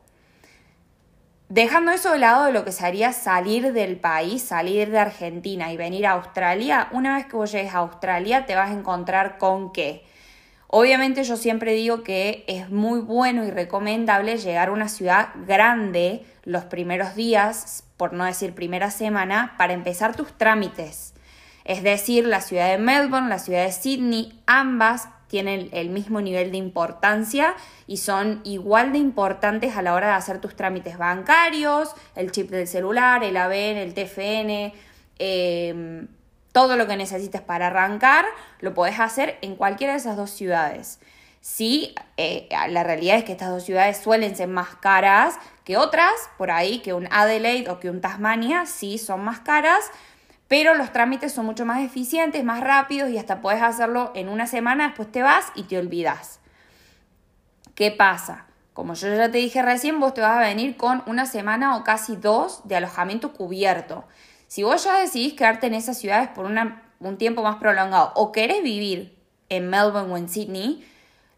Dejando 1.48 1.92
eso 1.92 2.12
de 2.12 2.18
lado 2.18 2.44
de 2.44 2.52
lo 2.52 2.62
que 2.64 2.72
sería 2.72 3.14
salir 3.14 3.72
del 3.72 3.96
país, 3.96 4.42
salir 4.42 4.90
de 4.90 4.98
Argentina 4.98 5.72
y 5.72 5.78
venir 5.78 6.06
a 6.06 6.12
Australia, 6.12 6.88
una 6.92 7.16
vez 7.16 7.24
que 7.24 7.36
vos 7.36 7.50
llegues 7.50 7.74
a 7.74 7.78
Australia 7.78 8.44
te 8.44 8.54
vas 8.54 8.70
a 8.70 8.74
encontrar 8.74 9.38
con 9.38 9.72
qué. 9.72 10.04
Obviamente 10.66 11.24
yo 11.24 11.38
siempre 11.38 11.72
digo 11.72 12.02
que 12.02 12.44
es 12.46 12.68
muy 12.68 13.00
bueno 13.00 13.46
y 13.46 13.50
recomendable 13.50 14.36
llegar 14.36 14.68
a 14.68 14.72
una 14.72 14.88
ciudad 14.88 15.30
grande 15.46 16.26
los 16.44 16.64
primeros 16.64 17.14
días, 17.14 17.84
por 17.96 18.12
no 18.12 18.26
decir 18.26 18.54
primera 18.54 18.90
semana, 18.90 19.54
para 19.56 19.72
empezar 19.72 20.14
tus 20.14 20.36
trámites. 20.36 21.07
Es 21.68 21.82
decir, 21.82 22.26
la 22.26 22.40
ciudad 22.40 22.70
de 22.70 22.78
Melbourne, 22.78 23.28
la 23.28 23.38
ciudad 23.38 23.66
de 23.66 23.72
Sydney, 23.72 24.40
ambas 24.46 25.08
tienen 25.26 25.68
el 25.72 25.90
mismo 25.90 26.22
nivel 26.22 26.50
de 26.50 26.56
importancia 26.56 27.54
y 27.86 27.98
son 27.98 28.40
igual 28.44 28.92
de 28.92 28.98
importantes 28.98 29.76
a 29.76 29.82
la 29.82 29.92
hora 29.92 30.06
de 30.06 30.12
hacer 30.14 30.40
tus 30.40 30.56
trámites 30.56 30.96
bancarios, 30.96 31.90
el 32.16 32.32
chip 32.32 32.48
del 32.48 32.66
celular, 32.66 33.22
el 33.22 33.36
ABN, 33.36 33.82
el 33.82 33.92
TFN, 33.92 34.72
em, 35.18 36.08
todo 36.52 36.76
lo 36.76 36.86
que 36.86 36.96
necesites 36.96 37.42
para 37.42 37.66
arrancar, 37.66 38.24
lo 38.60 38.72
podés 38.72 38.98
hacer 38.98 39.36
en 39.42 39.54
cualquiera 39.54 39.92
de 39.92 39.98
esas 39.98 40.16
dos 40.16 40.30
ciudades. 40.30 41.00
Sí, 41.42 41.94
eh, 42.16 42.48
la 42.70 42.82
realidad 42.82 43.18
es 43.18 43.24
que 43.24 43.32
estas 43.32 43.50
dos 43.50 43.64
ciudades 43.64 43.98
suelen 43.98 44.34
ser 44.34 44.48
más 44.48 44.74
caras 44.76 45.38
que 45.64 45.76
otras, 45.76 46.14
por 46.38 46.50
ahí, 46.50 46.78
que 46.78 46.94
un 46.94 47.08
Adelaide 47.10 47.70
o 47.70 47.78
que 47.78 47.90
un 47.90 48.00
Tasmania, 48.00 48.64
sí 48.64 48.96
son 48.96 49.22
más 49.22 49.40
caras, 49.40 49.90
pero 50.48 50.74
los 50.74 50.92
trámites 50.92 51.32
son 51.32 51.46
mucho 51.46 51.66
más 51.66 51.82
eficientes, 51.82 52.42
más 52.42 52.60
rápidos 52.60 53.10
y 53.10 53.18
hasta 53.18 53.40
puedes 53.40 53.62
hacerlo 53.62 54.10
en 54.14 54.28
una 54.28 54.46
semana, 54.46 54.88
después 54.88 55.12
te 55.12 55.22
vas 55.22 55.52
y 55.54 55.64
te 55.64 55.78
olvidas. 55.78 56.40
¿Qué 57.74 57.90
pasa? 57.90 58.46
Como 58.72 58.94
yo 58.94 59.14
ya 59.14 59.30
te 59.30 59.38
dije 59.38 59.60
recién, 59.62 60.00
vos 60.00 60.14
te 60.14 60.20
vas 60.20 60.38
a 60.38 60.40
venir 60.40 60.76
con 60.76 61.02
una 61.06 61.26
semana 61.26 61.76
o 61.76 61.84
casi 61.84 62.16
dos 62.16 62.66
de 62.66 62.76
alojamiento 62.76 63.32
cubierto. 63.32 64.04
Si 64.46 64.62
vos 64.62 64.84
ya 64.84 64.98
decidís 64.98 65.34
quedarte 65.34 65.66
en 65.66 65.74
esas 65.74 65.98
ciudades 65.98 66.28
por 66.28 66.46
un 66.46 67.18
tiempo 67.18 67.42
más 67.42 67.56
prolongado 67.56 68.12
o 68.14 68.32
querés 68.32 68.62
vivir 68.62 69.18
en 69.50 69.68
Melbourne 69.68 70.12
o 70.12 70.16
en 70.16 70.28
Sydney, 70.28 70.84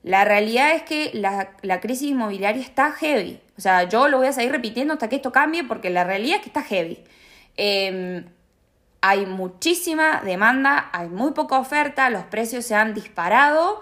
la 0.03 0.25
realidad 0.25 0.73
es 0.75 0.83
que 0.83 1.11
la, 1.13 1.81
crisis 1.81 2.11
inmobiliaria 2.11 2.63
está 2.63 2.93
heavy. 2.93 3.41
O 3.59 3.61
sea, 3.61 3.85
yo 3.89 4.09
lo 4.09 4.19
voy 4.19 4.29
a 4.29 4.33
seguir 4.33 4.53
repitiendo 4.53 4.95
hasta 4.95 5.09
que 5.09 5.17
esto 5.17 5.33
cambie 5.33 5.65
porque 5.65 5.91
la 5.91 6.05
realidad 6.05 6.37
es 6.37 6.43
que 6.43 6.49
está 6.49 6.63
heavy. 6.63 7.05
Em, 7.57 8.25
hay 9.01 9.27
muchísima 9.27 10.21
demanda, 10.23 10.91
hay 10.93 11.09
muy 11.09 11.33
poca 11.33 11.59
oferta, 11.59 12.11
los 12.11 12.25
precios 12.25 12.67
se 12.67 12.75
han 12.75 12.95
disparado. 12.95 13.81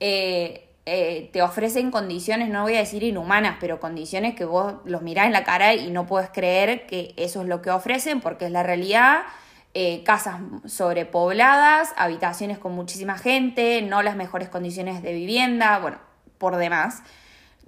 Eh, 0.00 0.68
eh, 0.90 1.28
te 1.34 1.42
ofrecen 1.42 1.90
condiciones, 1.90 2.48
no 2.48 2.62
voy 2.62 2.74
a 2.76 2.78
decir 2.78 3.02
inhumanas, 3.02 3.58
pero 3.60 3.78
condiciones 3.78 4.34
que 4.34 4.46
vos 4.46 4.74
los 4.84 5.02
mirás 5.02 5.26
en 5.26 5.32
la 5.32 5.44
cara 5.44 5.74
y 5.74 5.90
no 5.90 6.06
puedes 6.06 6.30
creer 6.30 6.86
que 6.86 7.12
eso 7.16 7.42
es 7.42 7.48
lo 7.48 7.60
que 7.60 7.70
ofrecen, 7.70 8.20
porque 8.20 8.46
es 8.46 8.50
la 8.50 8.62
realidad. 8.62 9.24
Eh, 9.74 10.02
casas 10.02 10.40
sobrepobladas, 10.64 11.92
habitaciones 11.96 12.58
con 12.58 12.72
muchísima 12.72 13.18
gente, 13.18 13.82
no 13.82 14.02
las 14.02 14.16
mejores 14.16 14.48
condiciones 14.48 15.02
de 15.02 15.12
vivienda, 15.12 15.78
bueno, 15.78 15.98
por 16.38 16.56
demás. 16.56 17.02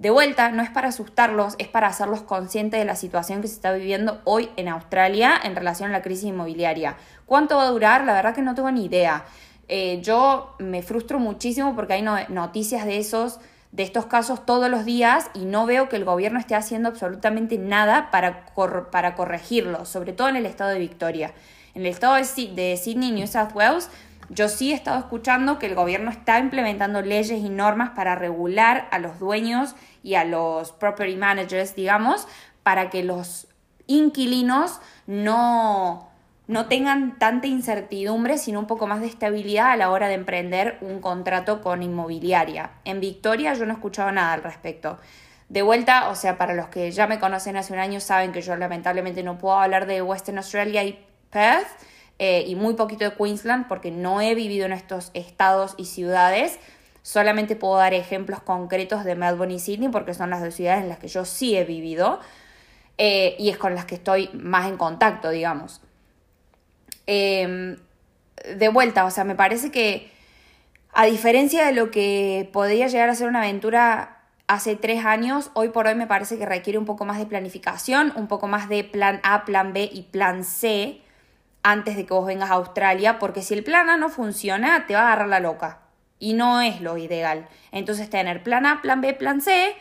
De 0.01 0.09
vuelta, 0.09 0.49
no 0.49 0.63
es 0.63 0.71
para 0.71 0.87
asustarlos, 0.87 1.53
es 1.59 1.67
para 1.67 1.85
hacerlos 1.85 2.23
conscientes 2.23 2.79
de 2.79 2.85
la 2.85 2.95
situación 2.95 3.43
que 3.43 3.47
se 3.47 3.53
está 3.53 3.71
viviendo 3.71 4.19
hoy 4.23 4.49
en 4.55 4.67
Australia 4.67 5.39
en 5.43 5.55
relación 5.55 5.91
a 5.91 5.93
la 5.93 6.01
crisis 6.01 6.23
inmobiliaria. 6.23 6.97
¿Cuánto 7.27 7.57
va 7.57 7.65
a 7.65 7.69
durar? 7.69 8.03
La 8.03 8.13
verdad 8.13 8.33
que 8.33 8.41
no 8.41 8.55
tengo 8.55 8.71
ni 8.71 8.85
idea. 8.85 9.25
Eh, 9.67 10.01
yo 10.01 10.55
me 10.57 10.81
frustro 10.81 11.19
muchísimo 11.19 11.75
porque 11.75 11.93
hay 11.93 12.01
noticias 12.29 12.87
de 12.87 12.97
esos 12.97 13.39
de 13.71 13.83
estos 13.83 14.07
casos 14.07 14.43
todos 14.43 14.71
los 14.71 14.85
días 14.85 15.29
y 15.35 15.45
no 15.45 15.67
veo 15.67 15.87
que 15.87 15.97
el 15.97 16.03
gobierno 16.03 16.39
esté 16.39 16.55
haciendo 16.55 16.89
absolutamente 16.89 17.59
nada 17.59 18.09
para, 18.09 18.47
para 18.89 19.13
corregirlo, 19.13 19.85
sobre 19.85 20.13
todo 20.13 20.29
en 20.29 20.35
el 20.35 20.47
estado 20.47 20.71
de 20.71 20.79
Victoria. 20.79 21.31
En 21.75 21.83
el 21.83 21.87
estado 21.87 22.15
de, 22.15 22.47
de 22.55 22.75
Sydney, 22.75 23.11
New 23.11 23.27
South 23.27 23.53
Wales, 23.53 23.87
yo 24.33 24.47
sí 24.47 24.71
he 24.71 24.75
estado 24.75 24.97
escuchando 24.97 25.59
que 25.59 25.65
el 25.65 25.75
gobierno 25.75 26.09
está 26.09 26.39
implementando 26.39 27.01
leyes 27.01 27.31
y 27.31 27.49
normas 27.49 27.89
para 27.91 28.15
regular 28.15 28.87
a 28.91 28.97
los 28.97 29.19
dueños 29.19 29.75
y 30.03 30.15
a 30.15 30.23
los 30.23 30.71
property 30.71 31.15
managers, 31.15 31.75
digamos, 31.75 32.27
para 32.63 32.89
que 32.89 33.03
los 33.03 33.47
inquilinos 33.87 34.79
no, 35.07 36.09
no 36.47 36.65
tengan 36.67 37.17
tanta 37.19 37.47
incertidumbre, 37.47 38.37
sino 38.37 38.59
un 38.59 38.67
poco 38.67 38.87
más 38.87 39.01
de 39.01 39.07
estabilidad 39.07 39.71
a 39.71 39.77
la 39.77 39.89
hora 39.89 40.07
de 40.07 40.15
emprender 40.15 40.77
un 40.81 41.01
contrato 41.01 41.61
con 41.61 41.83
inmobiliaria. 41.83 42.71
En 42.85 42.99
Victoria 42.99 43.53
yo 43.53 43.65
no 43.65 43.71
he 43.71 43.75
escuchado 43.75 44.11
nada 44.11 44.33
al 44.33 44.43
respecto. 44.43 44.99
De 45.49 45.61
vuelta, 45.61 46.07
o 46.09 46.15
sea, 46.15 46.37
para 46.37 46.53
los 46.53 46.69
que 46.69 46.91
ya 46.91 47.07
me 47.07 47.19
conocen 47.19 47.57
hace 47.57 47.73
un 47.73 47.79
año 47.79 47.99
saben 47.99 48.31
que 48.31 48.41
yo 48.41 48.55
lamentablemente 48.55 49.21
no 49.21 49.37
puedo 49.37 49.59
hablar 49.59 49.85
de 49.85 50.01
Western 50.01 50.37
Australia 50.37 50.83
y 50.83 51.05
Perth 51.29 51.67
eh, 52.19 52.45
y 52.47 52.55
muy 52.55 52.75
poquito 52.75 53.03
de 53.03 53.15
Queensland 53.15 53.67
porque 53.67 53.91
no 53.91 54.21
he 54.21 54.33
vivido 54.33 54.65
en 54.65 54.71
estos 54.71 55.11
estados 55.13 55.73
y 55.77 55.85
ciudades. 55.85 56.57
Solamente 57.03 57.55
puedo 57.55 57.77
dar 57.77 57.93
ejemplos 57.93 58.41
concretos 58.41 59.03
de 59.03 59.15
Melbourne 59.15 59.55
y 59.55 59.59
Sydney 59.59 59.89
porque 59.89 60.13
son 60.13 60.29
las 60.29 60.41
dos 60.41 60.53
ciudades 60.53 60.83
en 60.83 60.89
las 60.89 60.99
que 60.99 61.07
yo 61.07 61.25
sí 61.25 61.57
he 61.57 61.63
vivido 61.63 62.19
eh, 62.97 63.35
y 63.39 63.49
es 63.49 63.57
con 63.57 63.73
las 63.73 63.85
que 63.85 63.95
estoy 63.95 64.29
más 64.33 64.67
en 64.67 64.77
contacto, 64.77 65.31
digamos. 65.31 65.81
Em, 67.07 67.77
de 68.55 68.69
vuelta, 68.69 69.05
o 69.05 69.11
sea, 69.11 69.23
me 69.23 69.35
parece 69.35 69.71
que 69.71 70.11
a 70.93 71.05
diferencia 71.05 71.65
de 71.65 71.73
lo 71.73 71.89
que 71.89 72.49
podría 72.53 72.87
llegar 72.87 73.09
a 73.09 73.15
ser 73.15 73.27
una 73.27 73.39
aventura 73.39 74.19
hace 74.47 74.75
tres 74.75 75.05
años, 75.05 75.49
hoy 75.53 75.69
por 75.69 75.87
hoy 75.87 75.95
me 75.95 76.07
parece 76.07 76.37
que 76.37 76.45
requiere 76.45 76.77
un 76.77 76.85
poco 76.85 77.05
más 77.05 77.17
de 77.17 77.25
planificación, 77.25 78.13
un 78.15 78.27
poco 78.27 78.47
más 78.47 78.69
de 78.69 78.83
plan 78.83 79.19
A, 79.23 79.45
plan 79.45 79.73
B 79.73 79.89
y 79.91 80.03
plan 80.03 80.43
C 80.43 81.01
antes 81.63 81.95
de 81.95 82.05
que 82.05 82.13
vos 82.13 82.25
vengas 82.25 82.51
a 82.51 82.55
Australia, 82.55 83.17
porque 83.17 83.41
si 83.41 83.53
el 83.53 83.63
plan 83.63 83.89
A 83.89 83.97
no 83.97 84.09
funciona, 84.09 84.85
te 84.87 84.93
va 84.93 85.01
a 85.01 85.05
agarrar 85.07 85.29
la 85.29 85.39
loca. 85.39 85.80
Y 86.21 86.31
no 86.33 86.61
es 86.61 86.79
lo 86.79 86.97
ideal. 86.97 87.49
Entonces 87.73 88.09
tener 88.09 88.43
plan 88.43 88.65
A, 88.65 88.81
plan 88.81 89.01
B, 89.01 89.13
plan 89.13 89.41
C, 89.41 89.75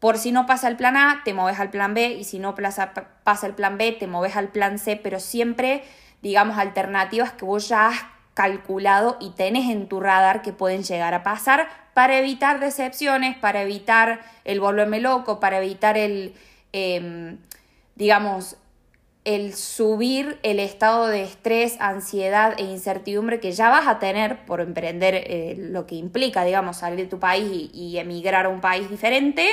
por 0.00 0.18
si 0.18 0.32
no 0.32 0.46
pasa 0.46 0.66
el 0.66 0.76
plan 0.76 0.96
A, 0.96 1.22
te 1.24 1.32
moves 1.32 1.60
al 1.60 1.70
plan 1.70 1.94
B, 1.94 2.08
y 2.08 2.24
si 2.24 2.40
no 2.40 2.56
pasa, 2.56 2.92
pasa 3.22 3.46
el 3.46 3.54
plan 3.54 3.78
B, 3.78 3.92
te 3.92 4.08
moves 4.08 4.34
al 4.34 4.48
plan 4.48 4.80
C, 4.80 4.96
pero 4.96 5.20
siempre 5.20 5.84
digamos, 6.24 6.56
alternativas 6.56 7.32
que 7.32 7.44
vos 7.44 7.68
ya 7.68 7.88
has 7.88 8.00
calculado 8.32 9.18
y 9.20 9.30
tenés 9.30 9.70
en 9.70 9.88
tu 9.88 10.00
radar 10.00 10.40
que 10.40 10.54
pueden 10.54 10.82
llegar 10.82 11.12
a 11.12 11.22
pasar 11.22 11.68
para 11.92 12.18
evitar 12.18 12.60
decepciones, 12.60 13.36
para 13.36 13.62
evitar 13.62 14.22
el 14.44 14.58
volverme 14.58 15.00
loco, 15.00 15.38
para 15.38 15.58
evitar 15.58 15.98
el, 15.98 16.34
em, 16.72 17.36
digamos, 17.94 18.56
el 19.24 19.54
subir 19.54 20.38
el 20.42 20.60
estado 20.60 21.06
de 21.06 21.22
estrés, 21.22 21.76
ansiedad 21.80 22.54
e 22.58 22.62
incertidumbre 22.64 23.40
que 23.40 23.52
ya 23.52 23.70
vas 23.70 23.86
a 23.86 23.98
tener 23.98 24.44
por 24.44 24.60
emprender 24.60 25.14
eh, 25.14 25.54
lo 25.58 25.86
que 25.86 25.94
implica, 25.94 26.44
digamos, 26.44 26.76
salir 26.76 26.98
de 26.98 27.06
tu 27.06 27.18
país 27.18 27.70
y, 27.72 27.96
emigrar 27.96 28.44
a 28.46 28.50
un 28.50 28.60
país 28.60 28.90
diferente. 28.90 29.48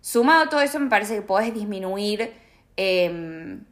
Sumado 0.00 0.44
a 0.44 0.48
todo 0.48 0.60
eso, 0.60 0.80
me 0.80 0.90
parece 0.90 1.14
que 1.14 1.22
podés 1.22 1.54
disminuir 1.54 2.32
em, 2.76 3.64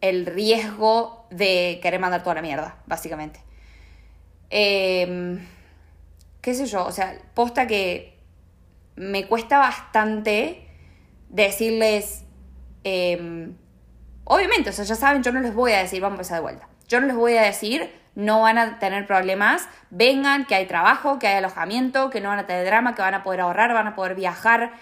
el 0.00 0.26
riesgo 0.26 1.26
de 1.30 1.78
querer 1.80 2.00
mandar 2.00 2.22
toda 2.24 2.34
la 2.34 2.42
mierda, 2.42 2.82
básicamente. 2.86 3.40
Em, 4.50 5.46
¿Qué 6.40 6.54
sé 6.54 6.66
yo? 6.66 6.84
O 6.84 6.92
sea, 6.92 7.16
posta 7.34 7.66
que 7.66 8.18
me 8.96 9.26
cuesta 9.26 9.58
bastante 9.58 10.66
decirles, 11.28 12.24
em, 12.82 13.54
obviamente, 14.24 14.70
o 14.70 14.72
sea, 14.72 14.84
ya 14.84 14.94
saben, 14.94 15.22
yo 15.22 15.32
no 15.32 15.40
les 15.40 15.54
voy 15.54 15.72
a 15.72 15.78
decir, 15.78 16.00
vamos 16.00 16.14
a 16.14 16.20
empezar 16.20 16.36
de 16.36 16.42
vuelta. 16.42 16.68
Yo 16.88 17.00
no 17.00 17.06
les 17.06 17.16
voy 17.16 17.36
a 17.36 17.42
decir, 17.42 17.90
no 18.14 18.42
van 18.42 18.58
a 18.58 18.78
tener 18.78 19.06
problemas, 19.06 19.68
vengan, 19.90 20.44
que 20.44 20.54
hay 20.54 20.66
trabajo, 20.66 21.18
que 21.18 21.26
hay 21.26 21.36
alojamiento, 21.36 22.10
que 22.10 22.20
no 22.20 22.28
van 22.28 22.38
a 22.38 22.46
tener 22.46 22.66
drama, 22.66 22.94
que 22.94 23.02
van 23.02 23.14
a 23.14 23.22
poder 23.22 23.40
ahorrar, 23.40 23.72
van 23.72 23.86
a 23.86 23.94
poder 23.94 24.14
viajar. 24.14 24.72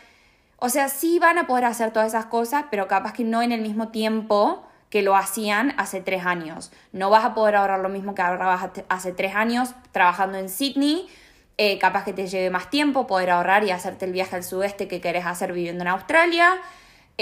O 0.58 0.68
sea, 0.68 0.88
sí 0.88 1.18
van 1.18 1.38
a 1.38 1.46
poder 1.46 1.64
hacer 1.64 1.92
todas 1.92 2.08
esas 2.08 2.26
cosas, 2.26 2.64
pero 2.70 2.88
capaz 2.88 3.12
que 3.12 3.24
no 3.24 3.42
en 3.42 3.52
el 3.52 3.62
mismo 3.62 3.88
tiempo 3.88 4.66
que 4.90 5.02
lo 5.02 5.16
hacían 5.16 5.74
hace 5.78 6.02
tres 6.02 6.26
años. 6.26 6.70
No 6.92 7.08
vas 7.08 7.24
a 7.24 7.32
poder 7.32 7.56
ahorrar 7.56 7.80
lo 7.80 7.88
mismo 7.88 8.14
que 8.14 8.20
ahorrabas 8.20 8.70
hace 8.90 9.12
tres 9.12 9.34
años 9.34 9.74
trabajando 9.90 10.36
en 10.36 10.50
Sydney. 10.50 11.08
Eh, 11.56 11.78
capaz 11.78 12.04
que 12.04 12.12
te 12.12 12.26
lleve 12.26 12.50
más 12.50 12.68
tiempo 12.68 13.06
poder 13.06 13.30
ahorrar 13.30 13.64
y 13.64 13.70
hacerte 13.70 14.04
el 14.04 14.12
viaje 14.12 14.36
al 14.36 14.44
sudeste 14.44 14.88
que 14.88 15.00
querés 15.00 15.24
hacer 15.24 15.52
viviendo 15.54 15.82
en 15.82 15.88
Australia. 15.88 16.58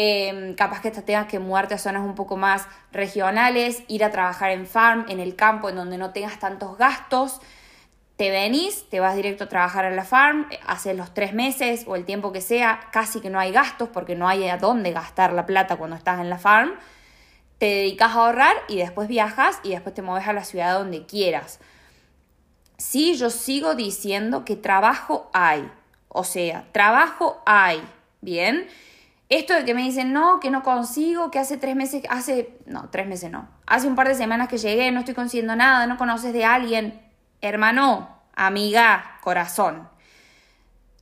Em, 0.02 0.54
capaz 0.54 0.80
que 0.80 0.90
tengas 0.90 1.26
que 1.26 1.38
mudarte 1.38 1.74
a 1.74 1.78
zonas 1.78 2.02
un 2.02 2.14
poco 2.14 2.38
más 2.38 2.66
regionales, 2.90 3.82
ir 3.86 4.02
a 4.02 4.10
trabajar 4.10 4.50
en 4.50 4.66
farm, 4.66 5.04
en 5.10 5.20
el 5.20 5.36
campo, 5.36 5.68
en 5.68 5.76
donde 5.76 5.98
no 5.98 6.10
tengas 6.10 6.38
tantos 6.38 6.78
gastos. 6.78 7.40
Te 8.16 8.30
venís, 8.30 8.88
te 8.88 8.98
vas 8.98 9.14
directo 9.14 9.44
a 9.44 9.48
trabajar 9.48 9.84
en 9.84 9.96
la 9.96 10.04
farm, 10.04 10.48
haces 10.66 10.96
los 10.96 11.12
tres 11.12 11.34
meses 11.34 11.84
o 11.86 11.96
el 11.96 12.06
tiempo 12.06 12.32
que 12.32 12.40
sea, 12.40 12.80
casi 12.92 13.20
que 13.20 13.28
no 13.28 13.38
hay 13.38 13.52
gastos 13.52 13.90
porque 13.90 14.16
no 14.16 14.26
hay 14.26 14.48
a 14.48 14.56
dónde 14.56 14.92
gastar 14.92 15.34
la 15.34 15.44
plata 15.44 15.76
cuando 15.76 15.96
estás 15.96 16.20
en 16.20 16.30
la 16.30 16.38
farm 16.38 16.72
te 17.60 17.66
dedicas 17.66 18.12
a 18.12 18.24
ahorrar 18.24 18.56
y 18.68 18.78
después 18.78 19.06
viajas 19.06 19.60
y 19.62 19.70
después 19.72 19.94
te 19.94 20.00
mueves 20.00 20.26
a 20.26 20.32
la 20.32 20.44
ciudad 20.44 20.78
donde 20.78 21.04
quieras. 21.04 21.60
Sí, 22.78 23.16
yo 23.16 23.28
sigo 23.28 23.74
diciendo 23.74 24.46
que 24.46 24.56
trabajo 24.56 25.28
hay. 25.34 25.70
O 26.08 26.24
sea, 26.24 26.64
trabajo 26.72 27.42
hay. 27.44 27.86
Bien. 28.22 28.66
Esto 29.30 29.54
de 29.54 29.64
que 29.64 29.74
me 29.74 29.82
dicen, 29.82 30.12
no, 30.12 30.40
que 30.40 30.50
no 30.50 30.64
consigo, 30.64 31.30
que 31.30 31.38
hace 31.38 31.56
tres 31.56 31.76
meses, 31.76 32.02
hace, 32.10 32.58
no, 32.66 32.88
tres 32.90 33.06
meses 33.06 33.30
no. 33.30 33.48
Hace 33.64 33.86
un 33.86 33.94
par 33.94 34.08
de 34.08 34.16
semanas 34.16 34.48
que 34.48 34.58
llegué, 34.58 34.90
no 34.90 34.98
estoy 34.98 35.14
consiguiendo 35.14 35.54
nada, 35.54 35.86
no 35.86 35.96
conoces 35.96 36.32
de 36.32 36.44
alguien. 36.44 37.00
Hermano, 37.40 38.08
amiga, 38.34 39.18
corazón. 39.20 39.88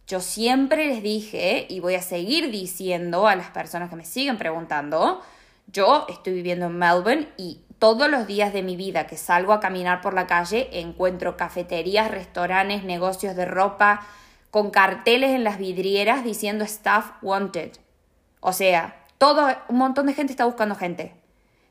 Yo 0.07 0.21
siempre 0.21 0.89
les 0.89 1.03
dije, 1.03 1.67
y 1.71 1.81
voy 1.81 1.95
a 1.95 2.03
seguir 2.03 2.51
diciendo 2.51 3.27
a 3.27 3.35
las 3.35 3.49
personas 3.49 3.89
que 3.89 3.97
me 3.97 4.05
siguen 4.05 4.37
preguntando, 4.37 5.23
yo 5.67 6.05
estoy 6.11 6.35
viviendo 6.35 6.67
en 6.67 6.77
Melbourne 6.77 7.29
y 7.39 7.63
todos 7.79 8.11
los 8.11 8.27
días 8.27 8.53
de 8.53 8.63
mi 8.63 8.77
vida 8.77 9.07
que 9.07 9.17
salgo 9.17 9.55
a 9.55 9.61
caminar 9.61 10.03
por 10.03 10.13
la 10.13 10.27
calle 10.27 10.69
encuentro 10.81 11.39
cafeterías, 11.39 12.11
restaurantes, 12.11 12.85
negocios 12.85 13.37
de 13.37 13.47
ropa 13.47 14.07
con 14.51 14.71
carteles 14.71 15.31
en 15.31 15.45
las 15.45 15.57
vidrieras 15.57 16.25
diciendo 16.25 16.65
staff 16.65 17.13
wanted. 17.23 17.73
O 18.41 18.53
sea, 18.53 18.97
todo 19.19 19.49
un 19.69 19.79
montón 19.79 20.07
de 20.07 20.15
gente 20.15 20.33
está 20.33 20.45
buscando 20.45 20.75
gente. 20.75 21.15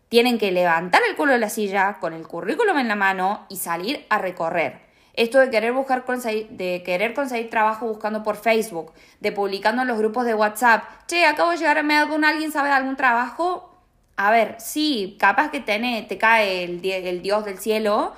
Tienen 0.09 0.37
que 0.37 0.51
levantar 0.51 1.01
el 1.09 1.15
culo 1.15 1.33
de 1.33 1.39
la 1.39 1.49
silla 1.49 1.97
con 1.99 2.13
el 2.13 2.27
currículum 2.27 2.77
en 2.77 2.87
la 2.87 2.95
mano 2.95 3.45
y 3.49 3.57
salir 3.57 4.05
a 4.09 4.17
recorrer. 4.17 4.85
Esto 5.13 5.39
de 5.39 5.49
querer 5.49 5.73
buscar 5.73 6.05
de 6.05 6.83
querer 6.85 7.13
conseguir 7.13 7.49
trabajo 7.49 7.87
buscando 7.87 8.23
por 8.23 8.35
Facebook, 8.35 8.93
de 9.19 9.31
publicando 9.31 9.81
en 9.81 9.87
los 9.87 9.97
grupos 9.97 10.25
de 10.25 10.35
WhatsApp, 10.35 10.83
che, 11.07 11.25
acabo 11.25 11.51
de 11.51 11.57
llegar 11.57 11.79
a 11.79 11.83
Melbourne, 11.83 12.27
¿alguien 12.27 12.51
sabe 12.51 12.69
de 12.69 12.75
algún 12.75 12.95
trabajo? 12.95 13.73
a 14.17 14.31
ver, 14.31 14.55
sí, 14.57 15.15
capaz 15.19 15.51
que 15.51 15.59
te 15.59 16.17
cae 16.17 16.63
el, 16.63 16.83
el 16.83 17.21
Dios 17.21 17.45
del 17.45 17.59
cielo 17.59 18.13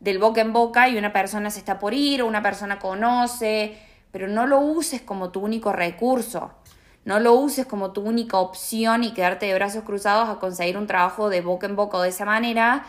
del 0.00 0.18
boca 0.18 0.40
en 0.40 0.52
boca 0.52 0.88
y 0.88 0.96
una 0.96 1.12
persona 1.12 1.50
se 1.50 1.60
está 1.60 1.78
por 1.78 1.94
ir 1.94 2.22
o 2.22 2.26
una 2.26 2.42
persona 2.42 2.80
conoce, 2.80 3.78
pero 4.10 4.26
no 4.26 4.46
lo 4.46 4.58
uses 4.58 5.00
como 5.00 5.30
tu 5.30 5.40
único 5.40 5.72
recurso. 5.72 6.50
No 7.04 7.18
lo 7.18 7.34
uses 7.34 7.66
como 7.66 7.92
tu 7.92 8.02
única 8.02 8.38
opción 8.38 9.02
y 9.02 9.12
quedarte 9.12 9.46
de 9.46 9.54
brazos 9.54 9.82
cruzados 9.82 10.28
a 10.28 10.38
conseguir 10.38 10.76
un 10.76 10.86
trabajo 10.86 11.28
de 11.28 11.40
boca 11.40 11.66
en 11.66 11.74
boca 11.74 12.00
de 12.00 12.10
esa 12.10 12.24
manera, 12.24 12.84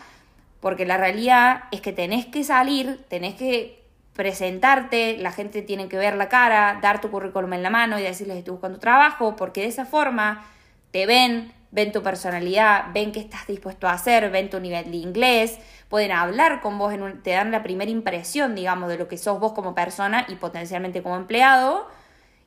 porque 0.60 0.86
la 0.86 0.96
realidad 0.96 1.64
es 1.72 1.80
que 1.80 1.92
tenés 1.92 2.26
que 2.26 2.44
salir, 2.44 3.04
tenés 3.08 3.34
que 3.34 3.84
presentarte, 4.14 5.18
la 5.18 5.32
gente 5.32 5.60
tiene 5.62 5.88
que 5.88 5.98
ver 5.98 6.14
la 6.14 6.28
cara, 6.28 6.78
dar 6.80 7.00
tu 7.00 7.10
currículum 7.10 7.52
en 7.52 7.62
la 7.62 7.70
mano 7.70 7.98
y 7.98 8.02
decirles 8.02 8.38
estoy 8.38 8.52
buscando 8.52 8.78
trabajo, 8.78 9.34
porque 9.36 9.62
de 9.62 9.66
esa 9.66 9.84
forma 9.84 10.46
te 10.92 11.06
ven, 11.06 11.52
ven 11.72 11.90
tu 11.90 12.02
personalidad, 12.02 12.86
ven 12.94 13.10
qué 13.10 13.18
estás 13.18 13.48
dispuesto 13.48 13.88
a 13.88 13.92
hacer, 13.92 14.30
ven 14.30 14.48
tu 14.48 14.60
nivel 14.60 14.92
de 14.92 14.96
inglés, 14.98 15.58
pueden 15.88 16.12
hablar 16.12 16.60
con 16.60 16.78
vos, 16.78 16.94
en 16.94 17.22
te 17.22 17.30
dan 17.30 17.50
la 17.50 17.64
primera 17.64 17.90
impresión, 17.90 18.54
digamos, 18.54 18.88
de 18.88 18.98
lo 18.98 19.08
que 19.08 19.18
sos 19.18 19.40
vos 19.40 19.52
como 19.52 19.74
persona 19.74 20.24
y 20.28 20.36
potencialmente 20.36 21.02
como 21.02 21.16
empleado, 21.16 21.88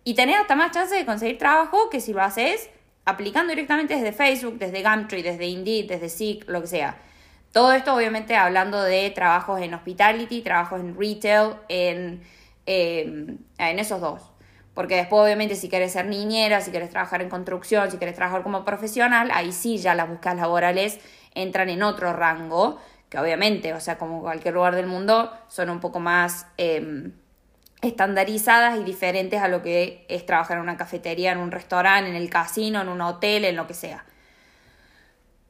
y 0.08 0.14
tenés 0.14 0.38
hasta 0.38 0.56
más 0.56 0.72
chance 0.72 0.96
de 0.96 1.06
conseguir 1.06 1.38
trabajo 1.38 1.90
que 1.90 2.00
si 2.00 2.14
lo 2.14 2.22
haces 2.22 2.70
aplicando 3.04 3.50
directamente 3.50 3.94
desde 3.94 4.14
Facebook, 4.14 4.58
desde 4.58 4.82
Gumtree, 4.82 5.22
desde 5.22 5.48
Indeed, 5.48 5.90
desde 5.90 6.08
Seek, 6.08 6.48
lo 6.48 6.62
que 6.62 6.68
sea. 6.68 6.98
Todo 7.52 7.74
esto 7.74 7.94
obviamente 7.94 8.38
hablando 8.38 8.82
de 8.82 9.10
trabajos 9.10 9.60
en 9.60 9.74
hospitality, 9.74 10.44
trabajos 10.44 10.80
en 10.80 10.98
retail, 10.98 11.56
en, 11.68 12.22
em, 12.66 13.38
en 13.58 13.80
esos 13.80 14.00
dos. 14.00 14.22
Porque 14.74 14.96
después 14.96 15.24
obviamente 15.26 15.58
si 15.58 15.68
quieres 15.68 15.92
ser 15.92 16.06
niñera, 16.06 16.62
si 16.62 16.72
quieres 16.72 16.90
trabajar 16.90 17.22
en 17.22 17.28
construcción, 17.28 17.92
si 17.92 17.98
quieres 17.98 18.16
trabajar 18.16 18.44
como 18.44 18.64
profesional, 18.64 19.30
ahí 19.34 19.52
sí 19.52 19.78
ya 19.78 19.94
las 19.94 20.08
búsquedas 20.08 20.38
laborales 20.38 21.00
entran 21.36 21.68
en 21.68 21.84
otro 21.84 22.14
rango, 22.14 22.80
que 23.10 23.20
obviamente, 23.20 23.74
o 23.74 23.82
sea, 23.82 23.98
como 23.98 24.22
cualquier 24.22 24.54
lugar 24.54 24.74
del 24.74 24.88
mundo, 24.88 25.34
son 25.50 25.70
un 25.70 25.82
poco 25.82 26.00
más 26.00 26.48
em, 26.56 27.12
estandarizadas 27.82 28.80
y 28.80 28.84
diferentes 28.84 29.42
a 29.42 29.48
lo 29.48 29.62
que 29.62 30.06
es 30.10 30.26
trabajar 30.26 30.58
en 30.58 30.64
una 30.64 30.78
cafetería, 30.78 31.32
en 31.32 31.38
un 31.38 31.52
restaurante, 31.52 32.10
en 32.10 32.16
el 32.16 32.30
casino, 32.30 32.82
en 32.82 32.90
un 32.90 33.02
hotel, 33.02 33.46
en 33.46 33.56
lo 33.56 33.68
que 33.68 33.74
sea. 33.74 34.04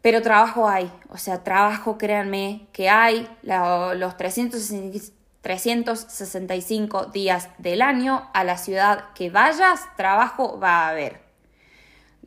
Pero 0.01 0.21
trabajo 0.21 0.69
hay, 0.69 0.91
o 1.09 1.17
sea, 1.17 1.43
trabajo, 1.43 1.97
créanme, 1.97 2.67
que 2.71 2.89
hay 2.89 3.27
los 3.43 4.17
365 4.17 7.05
días 7.07 7.49
del 7.57 7.81
año, 7.81 8.29
a 8.33 8.43
la 8.43 8.57
ciudad 8.57 9.05
que 9.15 9.29
vayas, 9.29 9.81
trabajo 9.97 10.59
va 10.59 10.85
a 10.85 10.89
haber. 10.89 11.26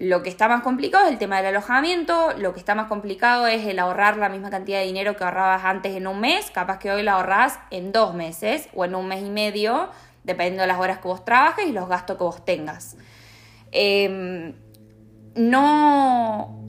Lo 0.01 0.23
que 0.23 0.31
está 0.31 0.49
más 0.49 0.63
complicado 0.63 1.05
es 1.05 1.13
el 1.13 1.19
tema 1.19 1.37
del 1.37 1.55
alojamiento, 1.55 2.33
lo 2.39 2.55
que 2.55 2.59
está 2.59 2.75
más 2.75 2.87
complicado 2.87 3.47
es 3.47 3.67
el 3.67 3.79
ahorrar 3.79 4.17
la 4.17 4.31
misma 4.31 4.49
cantidad 4.49 4.79
de 4.79 4.87
dinero 4.87 5.15
que 5.15 5.25
ahorrabas 5.25 5.63
antes 5.63 5.95
en 5.95 6.07
un 6.07 6.21
mes, 6.21 6.51
capaz 6.51 6.79
que 6.79 6.91
hoy 6.91 7.03
la 7.03 7.13
ahorras 7.13 7.59
en 7.71 7.93
dos 7.93 8.15
meses 8.15 8.71
o 8.73 8.87
en 8.87 8.95
un 8.95 9.07
mes 9.09 9.23
y 9.23 9.29
medio, 9.29 9.91
dependiendo 10.25 10.63
de 10.63 10.69
las 10.69 10.81
horas 10.81 11.01
que 11.01 11.09
vos 11.09 11.23
trabajes 11.23 11.67
y 11.67 11.73
los 11.73 11.87
gastos 11.87 12.17
que 12.17 12.25
vos 12.25 12.43
tengas. 12.47 12.97
Em, 13.73 14.55
no, 15.35 16.65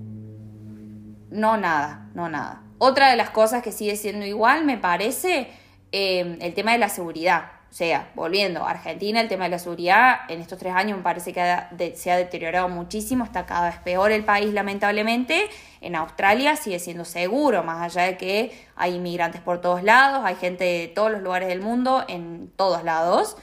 no 1.29 1.55
nada, 1.55 2.09
no 2.13 2.27
nada. 2.27 2.63
Otra 2.79 3.11
de 3.11 3.15
las 3.15 3.29
cosas 3.29 3.63
que 3.63 3.71
sigue 3.71 3.95
siendo 3.95 4.25
igual, 4.25 4.65
me 4.65 4.77
parece, 4.77 5.49
eh, 5.93 6.37
el 6.41 6.53
tema 6.53 6.73
de 6.73 6.79
la 6.79 6.89
seguridad. 6.89 7.50
O 7.71 7.73
sea, 7.73 8.11
volviendo 8.15 8.65
a 8.65 8.71
Argentina, 8.71 9.21
el 9.21 9.29
tema 9.29 9.45
de 9.45 9.51
la 9.51 9.57
seguridad 9.57 10.19
en 10.27 10.41
estos 10.41 10.59
tres 10.59 10.73
años 10.75 10.97
me 10.97 11.03
parece 11.03 11.31
que 11.31 11.95
se 11.95 12.11
ha 12.11 12.17
deteriorado 12.17 12.67
muchísimo, 12.67 13.23
está 13.23 13.45
cada 13.45 13.69
vez 13.69 13.79
peor 13.79 14.11
el 14.11 14.25
país 14.25 14.53
lamentablemente. 14.53 15.49
En 15.79 15.95
Australia 15.95 16.57
sigue 16.57 16.79
siendo 16.79 17.05
seguro, 17.05 17.63
más 17.63 17.81
allá 17.81 18.07
de 18.07 18.17
que 18.17 18.67
hay 18.75 18.95
inmigrantes 18.95 19.39
por 19.39 19.61
todos 19.61 19.83
lados, 19.83 20.21
hay 20.25 20.35
gente 20.35 20.65
de 20.65 20.87
todos 20.89 21.11
los 21.11 21.21
lugares 21.21 21.47
del 21.47 21.61
mundo, 21.61 22.03
en 22.09 22.51
todos 22.57 22.83
lados. 22.83 23.37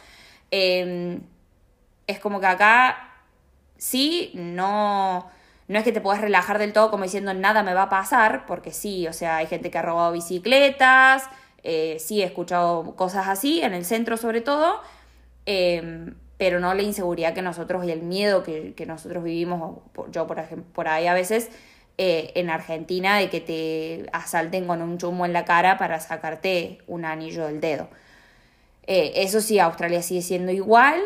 Em, 0.50 1.22
es 2.06 2.18
como 2.20 2.38
que 2.38 2.46
acá 2.46 3.14
sí, 3.78 4.32
no 4.34 5.30
no 5.68 5.78
es 5.78 5.84
que 5.84 5.92
te 5.92 6.00
puedas 6.00 6.20
relajar 6.20 6.58
del 6.58 6.72
todo 6.72 6.90
como 6.90 7.04
diciendo 7.04 7.32
nada 7.34 7.62
me 7.62 7.74
va 7.74 7.84
a 7.84 7.88
pasar, 7.88 8.46
porque 8.46 8.72
sí, 8.72 9.06
o 9.06 9.12
sea, 9.12 9.36
hay 9.36 9.46
gente 9.46 9.70
que 9.70 9.78
ha 9.78 9.82
robado 9.82 10.12
bicicletas, 10.12 11.24
eh, 11.62 11.96
sí 11.98 12.22
he 12.22 12.24
escuchado 12.24 12.94
cosas 12.96 13.28
así, 13.28 13.60
en 13.62 13.74
el 13.74 13.84
centro 13.84 14.16
sobre 14.16 14.40
todo, 14.40 14.80
em, 15.46 16.14
pero 16.36 16.60
no 16.60 16.72
la 16.74 16.82
inseguridad 16.82 17.34
que 17.34 17.42
nosotros 17.42 17.84
y 17.84 17.90
el 17.90 18.02
miedo 18.02 18.42
que, 18.44 18.74
nosotros 18.86 19.24
vivimos, 19.24 19.80
yo 20.10 20.26
por 20.26 20.38
ejemplo, 20.38 20.66
por 20.72 20.88
ahí 20.88 21.06
a 21.06 21.14
veces 21.14 21.50
eh, 21.98 22.32
en 22.36 22.48
Argentina, 22.50 23.18
de 23.18 23.28
que 23.28 23.40
te 23.40 24.08
asalten 24.12 24.66
con 24.66 24.82
un 24.82 24.98
chumbo 24.98 25.26
en 25.26 25.32
la 25.32 25.44
cara 25.44 25.78
para 25.78 25.98
sacarte 26.00 26.78
un 26.86 27.04
anillo 27.04 27.46
del 27.46 27.60
dedo. 27.60 27.88
Eh, 28.86 29.12
eso 29.16 29.40
sí, 29.40 29.58
Australia 29.58 30.00
sigue 30.00 30.22
siendo 30.22 30.52
igual, 30.52 31.00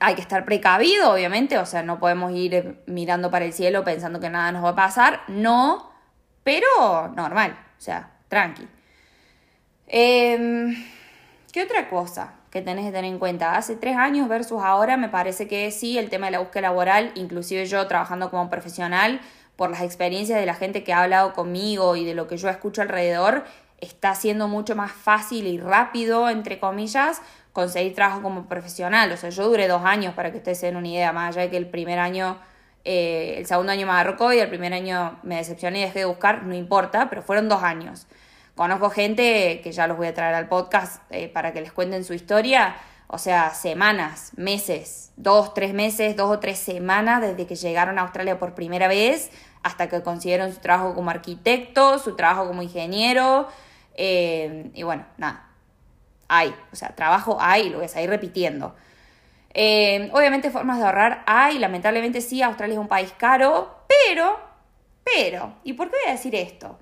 hay 0.00 0.14
que 0.14 0.20
estar 0.20 0.44
precavido, 0.44 1.12
obviamente, 1.12 1.58
o 1.58 1.66
sea, 1.66 1.82
no 1.82 1.98
podemos 1.98 2.32
ir 2.32 2.82
mirando 2.86 3.30
para 3.30 3.44
el 3.44 3.52
cielo 3.52 3.84
pensando 3.84 4.20
que 4.20 4.30
nada 4.30 4.52
nos 4.52 4.64
va 4.64 4.70
a 4.70 4.76
pasar, 4.76 5.20
no, 5.28 5.90
pero 6.42 7.08
normal, 7.14 7.58
o 7.76 7.80
sea, 7.80 8.12
tranqui. 8.28 8.66
Em, 9.86 10.76
¿Qué 11.52 11.62
otra 11.62 11.88
cosa 11.88 12.34
que 12.50 12.62
tenés 12.62 12.86
que 12.86 12.92
tener 12.92 13.10
en 13.10 13.18
cuenta? 13.18 13.56
Hace 13.56 13.76
tres 13.76 13.96
años 13.96 14.28
versus 14.28 14.62
ahora, 14.62 14.96
me 14.96 15.08
parece 15.08 15.46
que 15.46 15.70
sí, 15.70 15.98
el 15.98 16.10
tema 16.10 16.26
de 16.26 16.32
la 16.32 16.40
búsqueda 16.40 16.62
laboral, 16.62 17.12
inclusive 17.14 17.66
yo 17.66 17.86
trabajando 17.86 18.30
como 18.30 18.50
profesional, 18.50 19.20
por 19.56 19.70
las 19.70 19.82
experiencias 19.82 20.40
de 20.40 20.46
la 20.46 20.54
gente 20.54 20.82
que 20.82 20.92
ha 20.92 21.02
hablado 21.02 21.32
conmigo 21.32 21.96
y 21.96 22.04
de 22.04 22.14
lo 22.14 22.26
que 22.26 22.36
yo 22.38 22.48
escucho 22.48 22.82
alrededor, 22.82 23.44
está 23.80 24.14
siendo 24.14 24.48
mucho 24.48 24.74
más 24.74 24.90
fácil 24.90 25.46
y 25.46 25.58
rápido, 25.58 26.28
entre 26.28 26.58
comillas, 26.58 27.20
conseguir 27.52 27.94
trabajo 27.94 28.22
como 28.22 28.46
profesional. 28.48 29.12
O 29.12 29.16
sea, 29.16 29.30
yo 29.30 29.46
duré 29.46 29.68
dos 29.68 29.82
años 29.84 30.14
para 30.14 30.32
que 30.32 30.38
ustedes 30.38 30.58
se 30.58 30.66
den 30.66 30.76
una 30.76 30.88
idea, 30.88 31.12
más 31.12 31.36
allá 31.36 31.42
de 31.42 31.50
que 31.50 31.56
el 31.56 31.68
primer 31.68 31.98
año, 32.00 32.38
eh, 32.84 33.36
el 33.38 33.46
segundo 33.46 33.70
año 33.70 33.86
me 33.86 33.92
agarró 33.92 34.32
y 34.32 34.38
el 34.38 34.48
primer 34.48 34.72
año 34.72 35.18
me 35.22 35.36
decepcioné 35.36 35.80
y 35.80 35.82
dejé 35.82 36.00
de 36.00 36.04
buscar, 36.06 36.42
no 36.42 36.54
importa, 36.54 37.08
pero 37.08 37.22
fueron 37.22 37.48
dos 37.48 37.62
años. 37.62 38.08
Conozco 38.54 38.88
gente 38.88 39.60
que 39.62 39.72
ya 39.72 39.88
los 39.88 39.96
voy 39.96 40.06
a 40.06 40.14
traer 40.14 40.34
al 40.34 40.48
podcast 40.48 41.02
eh, 41.10 41.28
para 41.28 41.52
que 41.52 41.60
les 41.60 41.72
cuenten 41.72 42.04
su 42.04 42.14
historia, 42.14 42.76
o 43.08 43.18
sea, 43.18 43.50
semanas, 43.50 44.30
meses, 44.36 45.12
dos, 45.16 45.54
tres 45.54 45.74
meses, 45.74 46.16
dos 46.16 46.30
o 46.30 46.38
tres 46.38 46.58
semanas 46.58 47.20
desde 47.20 47.46
que 47.46 47.56
llegaron 47.56 47.98
a 47.98 48.02
Australia 48.02 48.38
por 48.38 48.54
primera 48.54 48.86
vez 48.86 49.30
hasta 49.64 49.88
que 49.88 50.02
consiguieron 50.02 50.52
su 50.52 50.60
trabajo 50.60 50.94
como 50.94 51.10
arquitecto, 51.10 51.98
su 51.98 52.14
trabajo 52.14 52.46
como 52.46 52.62
ingeniero, 52.62 53.48
eh, 53.96 54.70
y 54.72 54.82
bueno, 54.84 55.04
nada, 55.16 55.48
hay, 56.28 56.54
o 56.72 56.76
sea, 56.76 56.94
trabajo 56.94 57.38
hay, 57.40 57.70
lo 57.70 57.78
voy 57.78 57.86
a 57.86 57.88
seguir 57.88 58.10
repitiendo. 58.10 58.76
Eh, 59.52 60.10
obviamente 60.12 60.50
formas 60.50 60.78
de 60.78 60.84
ahorrar 60.84 61.24
hay, 61.26 61.58
lamentablemente 61.58 62.20
sí, 62.20 62.42
Australia 62.42 62.74
es 62.74 62.80
un 62.80 62.88
país 62.88 63.12
caro, 63.16 63.84
pero, 63.88 64.38
pero, 65.02 65.54
¿y 65.64 65.72
por 65.72 65.90
qué 65.90 65.96
voy 66.02 66.10
a 66.10 66.16
decir 66.16 66.34
esto? 66.34 66.78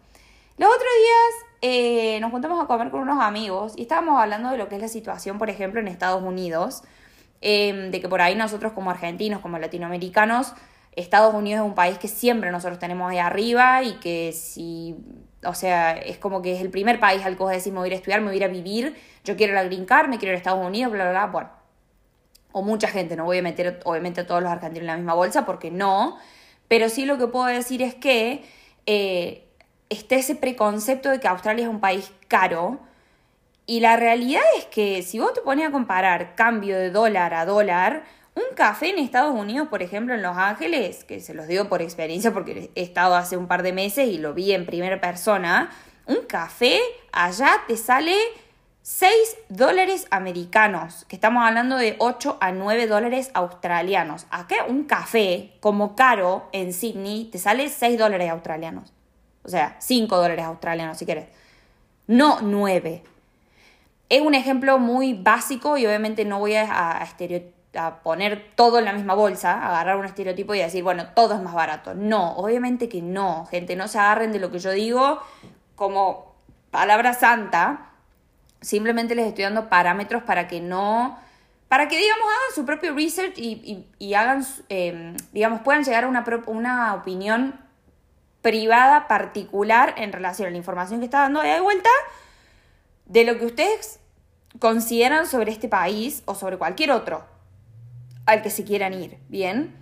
Los 0.56 0.68
otros 0.68 0.90
días 0.98 1.51
eh, 1.62 2.18
nos 2.20 2.30
juntamos 2.30 2.62
a 2.62 2.66
comer 2.66 2.90
con 2.90 3.00
unos 3.00 3.22
amigos 3.22 3.72
y 3.76 3.82
estábamos 3.82 4.20
hablando 4.20 4.50
de 4.50 4.58
lo 4.58 4.68
que 4.68 4.76
es 4.76 4.82
la 4.82 4.88
situación, 4.88 5.38
por 5.38 5.48
ejemplo, 5.48 5.80
en 5.80 5.88
Estados 5.88 6.22
Unidos, 6.22 6.82
em, 7.40 7.90
de 7.90 8.00
que 8.00 8.08
por 8.08 8.20
ahí 8.20 8.34
nosotros 8.34 8.72
como 8.72 8.90
argentinos, 8.90 9.40
como 9.40 9.58
latinoamericanos, 9.58 10.54
Estados 10.94 11.34
Unidos 11.34 11.62
es 11.62 11.66
un 11.66 11.74
país 11.74 11.98
que 11.98 12.08
siempre 12.08 12.50
nosotros 12.50 12.78
tenemos 12.78 13.10
ahí 13.10 13.18
arriba 13.18 13.82
y 13.82 13.94
que 13.94 14.32
si 14.32 14.96
o 15.44 15.54
sea, 15.54 15.92
es 15.92 16.18
como 16.18 16.40
que 16.42 16.54
es 16.54 16.60
el 16.60 16.70
primer 16.70 17.00
país 17.00 17.24
al 17.24 17.36
que 17.36 17.42
vos 17.42 17.50
decís, 17.50 17.72
me 17.72 17.78
voy 17.78 17.86
a 17.86 17.88
ir 17.88 17.92
a 17.94 17.96
estudiar, 17.96 18.20
me 18.20 18.26
voy 18.26 18.34
a 18.34 18.36
ir 18.36 18.44
a 18.44 18.48
vivir, 18.48 18.96
yo 19.24 19.36
quiero 19.36 19.54
la 19.54 19.64
green 19.64 19.84
card, 19.84 20.08
me 20.08 20.18
quiero 20.18 20.32
ir 20.32 20.36
a 20.36 20.38
Estados 20.38 20.64
Unidos, 20.64 20.92
bla, 20.92 21.04
bla, 21.04 21.12
bla. 21.12 21.26
Bueno, 21.26 21.50
o 22.52 22.62
mucha 22.62 22.88
gente, 22.88 23.16
no 23.16 23.24
voy 23.24 23.38
a 23.38 23.42
meter 23.42 23.80
obviamente 23.84 24.20
a 24.20 24.26
todos 24.26 24.42
los 24.42 24.52
argentinos 24.52 24.82
en 24.82 24.86
la 24.86 24.96
misma 24.96 25.14
bolsa 25.14 25.44
porque 25.44 25.70
no, 25.70 26.18
pero 26.68 26.88
sí 26.88 27.06
lo 27.06 27.18
que 27.18 27.26
puedo 27.26 27.46
decir 27.46 27.82
es 27.82 27.94
que 27.94 28.44
eh, 28.86 29.48
está 29.92 30.16
ese 30.16 30.34
preconcepto 30.34 31.10
de 31.10 31.20
que 31.20 31.28
Australia 31.28 31.64
es 31.64 31.70
un 31.70 31.80
país 31.80 32.12
caro. 32.28 32.80
Y 33.66 33.80
la 33.80 33.96
realidad 33.96 34.42
es 34.58 34.66
que 34.66 35.02
si 35.02 35.18
vos 35.18 35.32
te 35.32 35.40
pones 35.40 35.68
a 35.68 35.70
comparar 35.70 36.34
cambio 36.34 36.76
de 36.76 36.90
dólar 36.90 37.34
a 37.34 37.46
dólar, 37.46 38.04
un 38.34 38.54
café 38.56 38.90
en 38.90 38.98
Estados 38.98 39.34
Unidos, 39.34 39.68
por 39.68 39.82
ejemplo, 39.82 40.14
en 40.14 40.22
Los 40.22 40.36
Ángeles, 40.36 41.04
que 41.04 41.20
se 41.20 41.34
los 41.34 41.46
digo 41.46 41.68
por 41.68 41.82
experiencia 41.82 42.32
porque 42.32 42.70
he 42.74 42.82
estado 42.82 43.14
hace 43.14 43.36
un 43.36 43.46
par 43.46 43.62
de 43.62 43.72
meses 43.72 44.08
y 44.08 44.18
lo 44.18 44.34
vi 44.34 44.52
en 44.52 44.66
primera 44.66 45.00
persona, 45.00 45.70
un 46.06 46.22
café 46.26 46.80
allá 47.12 47.50
te 47.68 47.76
sale 47.76 48.16
6 48.82 49.12
dólares 49.48 50.08
americanos, 50.10 51.04
que 51.08 51.14
estamos 51.14 51.44
hablando 51.44 51.76
de 51.76 51.94
8 51.98 52.38
a 52.40 52.50
9 52.50 52.86
dólares 52.88 53.30
australianos. 53.34 54.26
Acá 54.30 54.64
un 54.68 54.84
café 54.84 55.52
como 55.60 55.94
caro 55.94 56.48
en 56.52 56.72
Sydney 56.72 57.26
te 57.26 57.38
sale 57.38 57.68
6 57.68 57.98
dólares 57.98 58.30
australianos. 58.30 58.92
O 59.44 59.48
sea, 59.48 59.76
5 59.78 60.16
dólares 60.16 60.44
australianos 60.44 60.98
si 60.98 61.04
quieres. 61.04 61.26
No 62.06 62.40
9. 62.42 63.02
Es 64.08 64.20
un 64.20 64.34
ejemplo 64.34 64.78
muy 64.78 65.14
básico 65.14 65.76
y 65.76 65.86
obviamente 65.86 66.24
no 66.24 66.38
voy 66.38 66.54
a, 66.54 67.00
a 67.00 67.06
a 67.74 68.02
poner 68.02 68.50
todo 68.54 68.78
en 68.78 68.84
la 68.84 68.92
misma 68.92 69.14
bolsa, 69.14 69.66
agarrar 69.66 69.96
un 69.96 70.04
estereotipo 70.04 70.54
y 70.54 70.58
decir, 70.58 70.82
bueno, 70.82 71.06
todo 71.14 71.34
es 71.34 71.40
más 71.40 71.54
barato. 71.54 71.94
No, 71.94 72.32
obviamente 72.36 72.88
que 72.88 73.00
no, 73.00 73.46
gente, 73.46 73.76
no 73.76 73.88
se 73.88 73.98
agarren 73.98 74.32
de 74.32 74.38
lo 74.38 74.50
que 74.50 74.58
yo 74.58 74.70
digo 74.72 75.20
como 75.74 76.34
palabra 76.70 77.14
santa, 77.14 77.90
simplemente 78.60 79.14
les 79.14 79.26
estoy 79.26 79.44
dando 79.44 79.68
parámetros 79.68 80.22
para 80.22 80.48
que 80.48 80.60
no 80.60 81.18
para 81.68 81.88
que, 81.88 81.96
digamos, 81.96 82.24
hagan 82.24 82.54
su 82.54 82.66
propio 82.66 82.94
research 82.94 83.38
y, 83.38 84.12
hagan, 84.12 84.44
em, 84.68 85.16
digamos, 85.32 85.62
puedan 85.62 85.82
llegar 85.82 86.04
a 86.04 86.06
una, 86.06 86.22
una 86.44 86.92
opinión 86.92 87.58
privada 88.42 89.08
particular 89.08 89.94
en 89.96 90.12
relación 90.12 90.48
a 90.48 90.50
la 90.50 90.56
información 90.56 91.00
que 91.00 91.06
está 91.06 91.20
dando 91.20 91.40
de 91.40 91.60
vuelta 91.60 91.90
de 93.06 93.24
lo 93.24 93.38
que 93.38 93.46
ustedes 93.46 94.00
consideran 94.58 95.26
sobre 95.26 95.52
este 95.52 95.68
país 95.68 96.22
o 96.26 96.34
sobre 96.34 96.58
cualquier 96.58 96.90
otro 96.90 97.24
al 98.26 98.42
que 98.42 98.50
se 98.50 98.64
quieran 98.64 98.94
ir, 98.94 99.18
¿bien? 99.28 99.74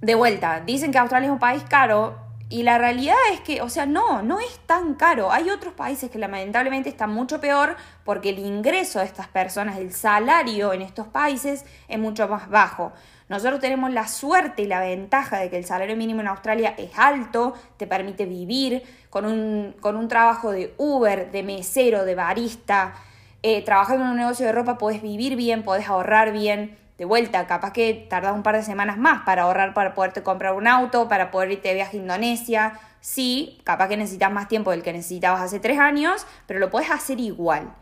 De 0.00 0.14
vuelta, 0.14 0.60
dicen 0.60 0.92
que 0.92 0.98
Australia 0.98 1.28
es 1.28 1.32
un 1.32 1.38
país 1.38 1.62
caro 1.68 2.18
y 2.48 2.64
la 2.64 2.76
realidad 2.76 3.16
es 3.32 3.40
que, 3.40 3.62
o 3.62 3.70
sea, 3.70 3.86
no, 3.86 4.22
no 4.22 4.38
es 4.38 4.58
tan 4.66 4.94
caro. 4.94 5.32
Hay 5.32 5.48
otros 5.48 5.72
países 5.72 6.10
que 6.10 6.18
lamentablemente 6.18 6.90
están 6.90 7.10
mucho 7.10 7.40
peor 7.40 7.76
porque 8.04 8.28
el 8.28 8.40
ingreso 8.40 8.98
de 8.98 9.06
estas 9.06 9.26
personas, 9.26 9.78
el 9.78 9.92
salario 9.94 10.74
en 10.74 10.82
estos 10.82 11.06
países 11.06 11.64
es 11.88 11.98
mucho 11.98 12.28
más 12.28 12.50
bajo. 12.50 12.92
Nosotros 13.28 13.60
tenemos 13.60 13.90
la 13.92 14.08
suerte 14.08 14.62
y 14.62 14.66
la 14.66 14.80
ventaja 14.80 15.38
de 15.38 15.50
que 15.50 15.56
el 15.56 15.64
salario 15.64 15.96
mínimo 15.96 16.20
en 16.20 16.28
Australia 16.28 16.74
es 16.76 16.90
alto, 16.96 17.54
te 17.76 17.86
permite 17.86 18.26
vivir 18.26 18.82
con 19.10 19.24
un, 19.24 19.74
con 19.80 19.96
un 19.96 20.08
trabajo 20.08 20.50
de 20.50 20.74
Uber, 20.76 21.30
de 21.30 21.42
mesero, 21.42 22.04
de 22.04 22.14
barista. 22.14 22.94
Eh, 23.42 23.62
trabajando 23.64 24.04
en 24.04 24.10
un 24.10 24.16
negocio 24.16 24.46
de 24.46 24.52
ropa 24.52 24.78
puedes 24.78 25.02
vivir 25.02 25.36
bien, 25.36 25.62
puedes 25.62 25.88
ahorrar 25.88 26.32
bien 26.32 26.78
de 26.98 27.04
vuelta, 27.04 27.46
capaz 27.46 27.72
que 27.72 28.06
tardas 28.08 28.34
un 28.34 28.42
par 28.42 28.54
de 28.54 28.62
semanas 28.62 28.98
más 28.98 29.22
para 29.22 29.42
ahorrar 29.42 29.74
para 29.74 29.94
poderte 29.94 30.22
comprar 30.22 30.54
un 30.54 30.68
auto, 30.68 31.08
para 31.08 31.30
poder 31.30 31.50
irte 31.50 31.68
de 31.68 31.74
viaje 31.74 31.96
a 31.96 32.00
Indonesia. 32.00 32.80
Sí, 33.00 33.60
capaz 33.64 33.88
que 33.88 33.96
necesitas 33.96 34.30
más 34.30 34.46
tiempo 34.46 34.70
del 34.70 34.82
que 34.82 34.92
necesitabas 34.92 35.40
hace 35.40 35.58
tres 35.58 35.80
años, 35.80 36.26
pero 36.46 36.60
lo 36.60 36.70
puedes 36.70 36.90
hacer 36.90 37.18
igual. 37.18 37.74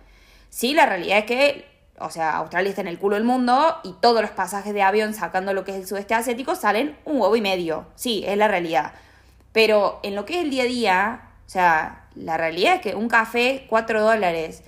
Sí, 0.49 0.73
la 0.73 0.87
realidad 0.87 1.19
es 1.19 1.25
que, 1.27 1.70
o 2.01 2.11
sea, 2.11 2.37
Australia 2.39 2.71
está 2.71 2.81
en 2.81 2.89
el 2.89 2.99
culo 2.99 3.17
del 3.17 3.25
mundo 3.25 3.77
y 3.85 3.93
todos 4.01 4.23
los 4.23 4.31
pasajes 4.31 4.73
de 4.73 4.83
avión 4.83 5.13
sacando 5.15 5.53
lo 5.53 5.65
que 5.65 5.73
es 5.73 5.77
el 5.79 5.87
sudeste 5.87 6.15
asiático 6.15 6.55
salen 6.55 6.97
un 7.05 7.21
huevo 7.21 7.37
y 7.37 7.41
medio. 7.41 7.87
Sí, 7.95 8.25
es 8.27 8.37
la 8.37 8.49
realidad. 8.49 8.93
Pero 9.53 10.01
en 10.03 10.15
lo 10.15 10.25
que 10.25 10.39
es 10.39 10.45
el 10.45 10.51
día 10.51 10.63
a 10.63 10.67
día, 10.67 11.21
o 11.47 11.49
sea, 11.49 12.07
la 12.15 12.37
realidad 12.37 12.77
es 12.77 12.81
que 12.81 12.95
un 12.95 13.09
café, 13.09 13.67
4 13.69 14.03
dólares, 14.03 14.63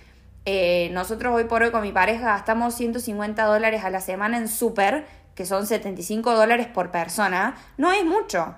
eh, 0.44 0.90
nosotros 0.92 1.34
hoy 1.34 1.44
por 1.44 1.62
hoy 1.62 1.70
con 1.70 1.82
mi 1.82 1.92
pareja 1.92 2.26
gastamos 2.26 2.74
150 2.74 3.44
dólares 3.44 3.84
a 3.84 3.90
la 3.90 4.00
semana 4.00 4.36
en 4.36 4.48
súper, 4.48 5.06
que 5.34 5.46
son 5.46 5.66
75 5.66 6.34
dólares 6.34 6.66
por 6.66 6.90
persona. 6.90 7.56
No 7.78 7.92
es 7.92 8.04
mucho. 8.04 8.54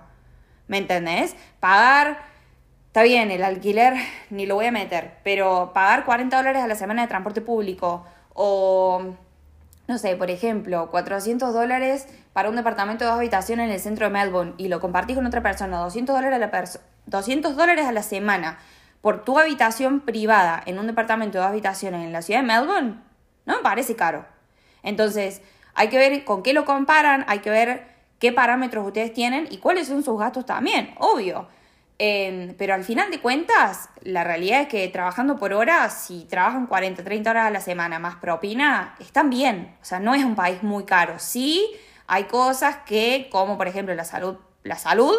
¿Me 0.67 0.79
entendés? 0.79 1.37
Pagar, 1.61 2.19
está 2.87 3.03
bien, 3.03 3.31
el 3.31 3.45
alquiler 3.45 3.95
ni 4.31 4.47
lo 4.47 4.57
voy 4.57 4.67
a 4.67 4.73
meter, 4.73 5.19
pero 5.23 5.73
pagar 5.73 6.05
40 6.05 6.37
dólares 6.37 6.63
a 6.63 6.67
la 6.67 6.75
semana 6.75 7.03
de 7.03 7.09
transporte 7.09 7.41
público 7.41 8.05
o, 8.35 9.15
no 9.89 9.99
sé, 9.99 10.17
por 10.17 10.31
ejemplo, 10.31 10.91
400 10.91 11.55
dólares 11.55 12.07
para 12.33 12.51
un 12.51 12.57
departamento 12.57 13.05
de 13.05 13.11
dos 13.11 13.19
habitaciones 13.19 13.67
en 13.69 13.73
el 13.73 13.81
centro 13.81 14.07
de 14.07 14.13
Melbourne 14.13 14.55
y 14.59 14.69
lo 14.69 14.81
compartís 14.81 15.17
con 15.17 15.25
otra 15.25 15.43
persona, 15.43 15.79
200 15.79 16.15
dólares 16.15 16.37
a 16.37 16.39
la, 16.39 16.69
200 17.07 17.57
dólares 17.57 17.87
a 17.87 17.93
la 17.93 18.03
semana 18.03 18.59
por 19.01 19.25
tu 19.25 19.39
habitación 19.39 20.01
privada 20.01 20.63
en 20.67 20.79
un 20.79 20.87
departamento 20.87 21.39
de 21.39 21.43
dos 21.43 21.51
habitaciones 21.51 22.05
en 22.05 22.13
la 22.13 22.23
ciudad 22.23 22.41
de 22.41 22.47
Melbourne, 22.47 23.01
no 23.47 23.57
me 23.57 23.63
parece 23.63 23.95
caro. 23.97 24.25
Entonces, 24.83 25.43
hay 25.75 25.89
que 25.89 25.99
ver 25.99 26.25
con 26.25 26.43
qué 26.43 26.53
lo 26.53 26.65
comparan, 26.65 27.25
hay 27.29 27.41
que 27.41 27.51
ver 27.51 27.87
qué 28.19 28.33
parámetros 28.33 28.87
ustedes 28.87 29.13
tienen 29.13 29.47
y 29.51 29.59
cuáles 29.59 29.89
son 29.89 30.03
sus 30.03 30.19
gastos 30.19 30.47
también, 30.47 30.95
obvio. 30.99 31.49
Pero 31.99 32.75
al 32.75 32.85
final 32.85 33.11
de 33.11 33.21
cuentas, 33.21 33.89
la 34.03 34.25
realidad 34.25 34.63
es 34.63 34.69
que 34.69 34.89
trabajando 34.89 35.37
por 35.37 35.53
hora, 35.53 35.89
si 35.91 36.25
trabajan 36.25 36.67
40, 36.67 37.05
30 37.05 37.31
horas 37.31 37.47
a 37.47 37.51
la 37.51 37.61
semana 37.61 37.99
más 37.99 38.17
propina, 38.17 38.95
están 38.99 39.31
bien. 39.31 39.77
O 39.81 39.85
sea, 39.85 40.01
no 40.01 40.15
es 40.15 40.25
un 40.25 40.35
país 40.35 40.63
muy 40.63 40.85
caro. 40.85 41.19
Sí, 41.19 41.71
hay 42.07 42.25
cosas 42.25 42.79
que, 42.87 43.29
como 43.31 43.57
por 43.57 43.69
ejemplo 43.69 43.95
la 43.95 44.05
salud, 44.05 44.37
la 44.63 44.77
salud 44.77 45.15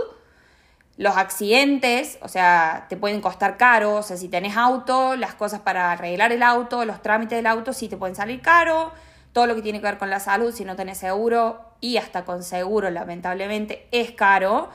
los 0.97 1.17
accidentes, 1.17 2.17
o 2.21 2.29
sea, 2.29 2.85
te 2.87 2.95
pueden 2.95 3.19
costar 3.19 3.57
caro, 3.57 3.95
o 3.95 4.03
sea, 4.03 4.15
si 4.15 4.29
tenés 4.29 4.55
auto, 4.55 5.15
las 5.15 5.35
cosas 5.35 5.59
para 5.59 5.91
arreglar 5.91 6.31
el 6.31 6.41
auto, 6.41 6.85
los 6.85 7.01
trámites 7.01 7.37
del 7.37 7.47
auto 7.47 7.73
sí 7.73 7.89
te 7.89 7.97
pueden 7.97 8.15
salir 8.15 8.41
caro, 8.41 8.93
todo 9.33 9.45
lo 9.45 9.55
que 9.55 9.61
tiene 9.61 9.79
que 9.81 9.87
ver 9.87 9.97
con 9.97 10.09
la 10.09 10.21
salud, 10.21 10.53
si 10.53 10.63
no 10.63 10.77
tenés 10.77 10.97
seguro, 10.97 11.59
y 11.81 11.97
hasta 11.97 12.23
con 12.23 12.43
seguro, 12.43 12.89
lamentablemente, 12.89 13.87
es 13.91 14.11
caro, 14.11 14.69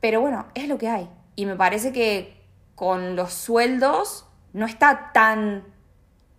pero 0.00 0.20
bueno, 0.20 0.46
es 0.54 0.68
lo 0.68 0.78
que 0.78 0.88
hay. 0.88 1.08
Y 1.36 1.46
me 1.46 1.56
parece 1.56 1.92
que 1.92 2.40
con 2.74 3.16
los 3.16 3.32
sueldos 3.32 4.26
no 4.52 4.66
está 4.66 5.12
tan, 5.12 5.64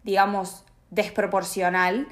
digamos, 0.04 0.65
desproporcional 0.89 2.08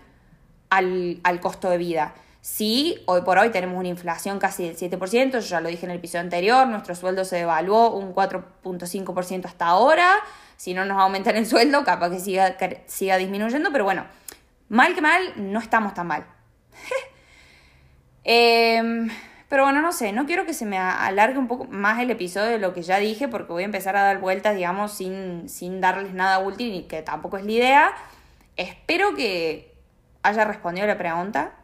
al, 0.70 1.20
al 1.24 1.40
costo 1.40 1.70
de 1.70 1.78
vida. 1.78 2.14
Sí, 2.42 3.04
hoy 3.06 3.22
por 3.22 3.38
hoy 3.38 3.50
tenemos 3.50 3.78
una 3.78 3.90
inflación 3.90 4.40
casi 4.40 4.66
del 4.66 4.78
7%, 4.78 5.32
yo 5.32 5.40
ya 5.40 5.60
lo 5.60 5.68
dije 5.68 5.86
en 5.86 5.92
el 5.92 5.98
episodio 5.98 6.22
anterior, 6.22 6.68
nuestro 6.68 6.96
sueldo 6.96 7.26
se 7.26 7.36
devaluó 7.36 7.92
un 7.92 8.16
4.5% 8.16 9.46
hasta 9.46 9.66
ahora, 9.66 10.16
si 10.56 10.74
no 10.74 10.86
nos 10.86 10.98
aumentan 10.98 11.36
el 11.36 11.46
sueldo, 11.46 11.84
capaz 11.84 12.12
que 12.12 12.20
siga, 12.20 12.56
siga 12.86 13.18
disminuyendo, 13.18 13.74
pero 13.74 13.84
bueno, 13.84 14.06
mal 14.70 14.96
que 14.96 15.02
mal, 15.02 15.34
no 15.36 15.60
estamos 15.60 15.94
tan 15.94 16.08
mal. 16.08 16.26
Em, 18.24 19.10
pero 19.50 19.64
bueno, 19.64 19.82
no 19.82 19.92
sé, 19.92 20.14
no 20.14 20.26
quiero 20.26 20.46
que 20.46 20.54
se 20.54 20.66
me 20.66 20.78
alargue 20.78 21.38
un 21.38 21.48
poco 21.48 21.66
más 21.66 22.00
el 22.00 22.12
episodio 22.12 22.52
de 22.52 22.60
lo 22.60 22.74
que 22.74 22.84
ya 22.84 22.98
dije, 23.00 23.28
porque 23.28 23.52
voy 23.52 23.64
a 23.64 23.66
empezar 23.66 23.98
a 23.98 24.04
dar 24.04 24.20
vueltas, 24.20 24.56
digamos, 24.56 24.94
sin, 24.94 25.50
sin 25.50 25.82
darles 25.82 26.14
nada 26.14 26.40
útil 26.40 26.74
y 26.74 26.84
que 26.84 27.02
tampoco 27.02 27.38
es 27.38 27.46
la 27.46 27.52
idea. 27.52 27.92
Espero 28.56 29.16
que 29.16 29.74
haya 30.24 30.46
respondido 30.46 30.88
la 30.88 30.98
pregunta 30.98 31.56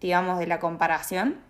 digamos, 0.00 0.38
de 0.38 0.46
la 0.46 0.60
comparación. 0.60 1.40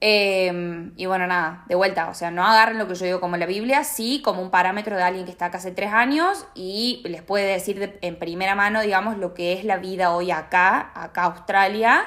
Em, 0.00 0.92
y 0.96 1.06
bueno, 1.06 1.28
nada, 1.28 1.64
de 1.68 1.76
vuelta, 1.76 2.08
o 2.08 2.14
sea, 2.14 2.32
no 2.32 2.44
agarren 2.44 2.76
lo 2.76 2.88
que 2.88 2.96
yo 2.96 3.04
digo 3.06 3.20
como 3.20 3.36
la 3.36 3.46
Biblia, 3.46 3.84
sí 3.84 4.20
como 4.24 4.42
un 4.42 4.50
parámetro 4.50 4.96
de 4.96 5.02
alguien 5.04 5.24
que 5.24 5.30
está 5.30 5.46
acá 5.46 5.58
hace 5.58 5.70
tres 5.70 5.92
años 5.92 6.44
y 6.56 7.02
les 7.04 7.22
puede 7.22 7.46
decir 7.46 7.98
en 8.02 8.18
primera 8.18 8.56
mano, 8.56 8.82
digamos, 8.82 9.16
lo 9.16 9.32
que 9.32 9.52
es 9.52 9.64
la 9.64 9.76
vida 9.76 10.12
hoy 10.12 10.32
acá, 10.32 10.90
acá 10.94 11.22
Australia, 11.24 12.02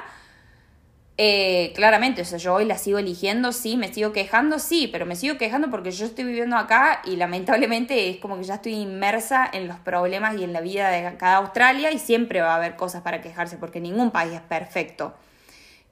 eh, 1.18 1.72
claramente, 1.76 2.22
o 2.24 2.26
sea, 2.26 2.38
yo 2.38 2.56
hoy 2.56 2.66
la 2.66 2.78
sigo 2.78 3.00
eligiendo, 3.00 3.54
sí, 3.54 3.78
me 3.78 3.94
sigo 3.94 4.12
quejando, 4.12 4.60
sí, 4.60 4.90
pero 4.92 5.06
me 5.06 5.16
sigo 5.16 5.38
quejando 5.38 5.70
porque 5.70 5.92
yo 5.92 6.06
estoy 6.06 6.26
viviendo 6.26 6.58
acá 6.58 7.02
y 7.06 7.16
lamentablemente 7.16 8.10
es 8.10 8.18
como 8.18 8.38
que 8.38 8.44
ya 8.44 8.56
estoy 8.56 8.74
inmersa 8.74 9.50
en 9.54 9.68
los 9.70 9.78
problemas 9.80 10.38
y 10.38 10.44
en 10.44 10.52
la 10.52 10.60
vida 10.60 10.90
de 10.90 11.16
cada 11.16 11.38
Australia 11.38 11.94
y 11.94 12.00
siempre 12.00 12.42
va 12.42 12.54
a 12.54 12.56
haber 12.58 12.76
cosas 12.76 13.02
para 13.02 13.22
quejarse 13.22 13.56
porque 13.58 13.80
ningún 13.80 14.12
país 14.12 14.34
es 14.34 14.42
perfecto. 14.42 15.14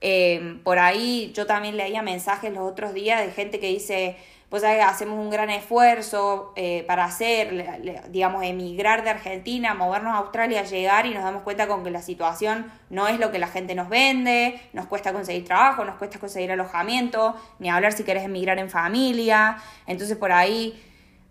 Eh, 0.06 0.60
por 0.66 0.80
ahí 0.80 1.32
yo 1.34 1.46
también 1.46 1.78
leía 1.78 2.02
mensajes 2.02 2.54
los 2.54 2.70
otros 2.70 2.94
días 2.94 3.26
de 3.26 3.32
gente 3.32 3.62
que 3.62 3.68
dice, 3.68 4.18
pues 4.50 4.62
hacemos 4.66 5.18
un 5.18 5.30
gran 5.30 5.50
esfuerzo 5.50 6.52
eh, 6.58 6.84
para 6.86 7.06
hacer, 7.06 7.82
digamos, 8.10 8.44
emigrar 8.44 9.06
de 9.06 9.12
Argentina, 9.12 9.74
movernos 9.74 10.14
a 10.14 10.18
Australia, 10.18 10.64
llegar 10.64 11.06
y 11.06 11.14
nos 11.14 11.24
damos 11.24 11.44
cuenta 11.44 11.68
con 11.68 11.86
que 11.86 11.90
la 11.90 12.02
situación 12.02 12.70
no 12.90 13.08
es 13.08 13.18
lo 13.18 13.32
que 13.32 13.40
la 13.40 13.48
gente 13.48 13.76
nos 13.76 13.88
vende, 13.88 14.60
nos 14.74 14.88
cuesta 14.88 15.14
conseguir 15.14 15.46
trabajo, 15.46 15.86
nos 15.86 15.96
cuesta 15.96 16.20
conseguir 16.20 16.52
alojamiento, 16.52 17.36
ni 17.60 17.70
hablar 17.70 17.94
si 17.94 18.04
querés 18.04 18.26
emigrar 18.26 18.60
en 18.60 18.70
familia. 18.70 19.58
Entonces 19.88 20.18
por 20.18 20.34
ahí 20.34 20.78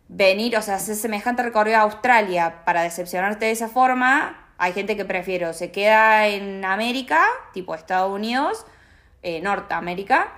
venir, 0.09 0.57
o 0.57 0.63
sea, 0.63 0.77
hacer 0.77 0.97
semejante 0.97 1.43
recorrido 1.43 1.77
a 1.77 1.83
Australia 1.83 2.65
para 2.65 2.83
decepcionarte 2.83 3.45
de 3.45 3.51
esa 3.51 3.69
forma, 3.69 4.42
hay 4.63 4.73
gente 4.73 4.97
que 4.97 5.05
prefiere 5.05 5.53
se 5.55 5.71
queda 5.71 6.29
en 6.29 6.65
América, 6.65 7.25
tipo 7.53 7.75
Estados 7.75 8.13
Unidos, 8.13 8.65
eh, 9.23 9.41
Norteamérica, 9.41 10.33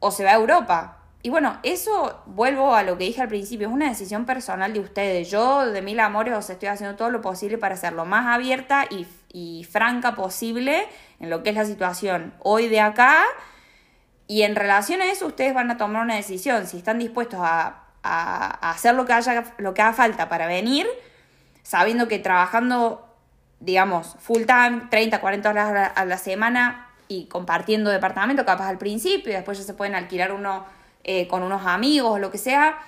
o 0.00 0.10
se 0.10 0.24
va 0.24 0.30
a 0.30 0.34
Europa 0.34 0.98
y 1.20 1.30
bueno, 1.30 1.58
eso 1.64 2.22
vuelvo 2.26 2.74
a 2.74 2.84
lo 2.84 2.96
que 2.96 3.04
dije 3.04 3.20
al 3.20 3.28
principio, 3.28 3.66
es 3.66 3.74
una 3.74 3.88
decisión 3.88 4.24
personal 4.24 4.72
de 4.72 4.80
ustedes. 4.80 5.30
Yo 5.30 5.66
de 5.66 5.82
mil 5.82 5.98
amores 5.98 6.34
os 6.34 6.48
estoy 6.48 6.68
haciendo 6.68 6.96
todo 6.96 7.10
lo 7.10 7.20
posible 7.20 7.58
para 7.58 7.76
ser 7.76 7.92
lo 7.92 8.04
más 8.04 8.26
abierta 8.26 8.86
y, 8.88 9.06
franca 9.70 10.14
posible 10.14 10.86
en 11.20 11.28
lo 11.28 11.42
que 11.42 11.50
es 11.50 11.56
la 11.56 11.64
situación 11.64 12.32
hoy 12.38 12.68
de 12.68 12.80
acá. 12.80 13.24
Y 14.26 14.42
en 14.42 14.54
relación 14.56 15.02
a 15.02 15.10
eso 15.10 15.26
ustedes 15.26 15.54
van 15.54 15.70
a 15.70 15.76
tomar 15.76 16.02
una 16.04 16.14
decisión, 16.14 16.66
si 16.66 16.78
están 16.78 16.98
dispuestos 16.98 17.40
a, 17.42 17.84
hacer 18.02 18.94
lo 18.94 19.04
que, 19.04 19.12
haya, 19.12 19.44
lo 19.58 19.74
que 19.74 19.82
haga 19.82 19.92
falta 19.92 20.28
para 20.28 20.46
venir, 20.46 20.86
sabiendo 21.62 22.08
que 22.08 22.18
trabajando, 22.18 23.07
digamos, 23.60 24.16
full 24.18 24.44
time, 24.44 24.82
30, 24.90 25.20
40 25.20 25.50
horas 25.50 25.92
a 25.94 26.04
la 26.04 26.18
semana 26.18 26.88
y 27.08 27.26
compartiendo 27.26 27.90
departamento, 27.90 28.44
capaz 28.44 28.68
al 28.68 28.78
principio, 28.78 29.32
y 29.32 29.34
después 29.34 29.58
ya 29.58 29.64
se 29.64 29.74
pueden 29.74 29.94
alquilar 29.94 30.32
uno 30.32 30.66
eh, 31.04 31.26
con 31.26 31.42
unos 31.42 31.66
amigos 31.66 32.12
o 32.12 32.18
lo 32.18 32.30
que 32.30 32.38
sea, 32.38 32.78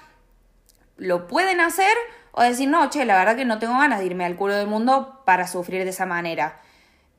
lo 0.97 1.27
pueden 1.27 1.61
hacer 1.61 1.97
o 2.33 2.43
decir, 2.43 2.69
no, 2.69 2.89
che, 2.91 3.05
la 3.05 3.17
verdad 3.17 3.37
que 3.37 3.45
no 3.45 3.59
tengo 3.59 3.73
ganas 3.79 4.01
de 4.01 4.07
irme 4.07 4.25
al 4.25 4.37
culo 4.37 4.55
del 4.55 4.67
mundo 4.67 5.23
para 5.25 5.47
sufrir 5.47 5.85
de 5.85 5.91
esa 5.91 6.07
manera. 6.07 6.61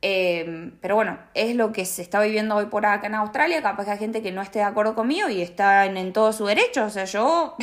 Em, 0.00 0.72
pero 0.80 0.96
bueno, 0.96 1.18
es 1.34 1.54
lo 1.54 1.72
que 1.72 1.84
se 1.84 2.02
está 2.02 2.20
viviendo 2.20 2.56
hoy 2.56 2.66
por 2.66 2.86
acá 2.86 3.06
en 3.06 3.14
Australia. 3.14 3.62
Capaz 3.62 3.84
que 3.84 3.90
hay 3.92 3.98
gente 3.98 4.22
que 4.22 4.32
no 4.32 4.42
esté 4.42 4.60
de 4.60 4.64
acuerdo 4.64 4.94
conmigo 4.94 5.28
y 5.28 5.42
está 5.42 5.84
en, 5.86 6.12
todo 6.12 6.32
su 6.32 6.46
derecho. 6.46 6.84
O 6.84 6.90
sea, 6.90 7.04
yo 7.04 7.56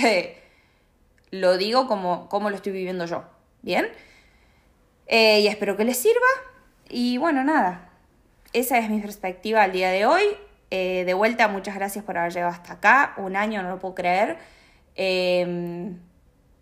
lo 1.31 1.57
digo 1.57 1.87
como, 1.87 2.29
como 2.29 2.49
lo 2.49 2.55
estoy 2.55 2.71
viviendo 2.71 3.05
yo. 3.05 3.23
¿Bien? 3.61 3.89
Eh, 5.09 5.41
y 5.41 5.47
espero 5.47 5.75
que 5.75 5.83
les 5.83 5.97
sirva. 5.97 6.27
y 6.89 7.17
bueno, 7.17 7.43
nada, 7.43 7.89
esa 8.53 8.79
es 8.79 8.89
mi 8.89 8.99
perspectiva 8.99 9.63
al 9.63 9.71
día 9.71 9.89
de 9.91 10.05
hoy. 10.05 10.23
Eh, 10.71 11.03
de 11.05 11.13
vuelta, 11.13 11.47
muchas 11.47 11.75
gracias 11.75 12.03
por 12.03 12.17
haber 12.17 12.33
llegado 12.33 12.51
hasta 12.51 12.73
acá. 12.73 13.13
Un 13.17 13.35
año, 13.35 13.61
no 13.61 13.69
lo 13.69 13.79
puedo 13.79 13.95
creer. 13.95 14.37
Em, 14.95 15.97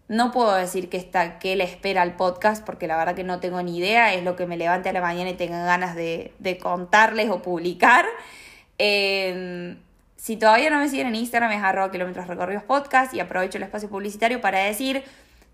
no 0.07 0.31
puedo 0.31 0.53
decir 0.55 0.89
que, 0.89 0.97
está, 0.97 1.39
que 1.39 1.55
le 1.55 1.63
espera 1.65 2.01
al 2.01 2.15
podcast 2.15 2.65
porque 2.65 2.87
la 2.87 2.97
verdad 2.97 3.15
que 3.15 3.23
no 3.23 3.39
tengo 3.39 3.61
ni 3.61 3.77
idea. 3.77 4.13
Es 4.13 4.23
lo 4.23 4.35
que 4.35 4.45
me 4.45 4.57
levante 4.57 4.89
a 4.89 4.93
la 4.93 5.01
mañana 5.01 5.29
y 5.29 5.33
tenga 5.35 5.63
ganas 5.63 5.95
de, 5.95 6.33
contarles 6.61 7.29
o 7.29 7.41
publicar. 7.41 8.05
Em, 8.77 9.77
si 10.17 10.37
todavía 10.37 10.69
no 10.69 10.79
me 10.79 10.89
siguen 10.89 11.07
en 11.07 11.15
Instagram 11.15 11.51
es 11.51 11.63
arroba 11.63 11.91
kilómetros 11.91 12.27
recorridos 12.27 12.63
podcast 12.63 13.13
y 13.13 13.19
aprovecho 13.19 13.57
el 13.57 13.63
espacio 13.63 13.89
publicitario 13.89 14.41
para 14.41 14.59
decir 14.59 15.03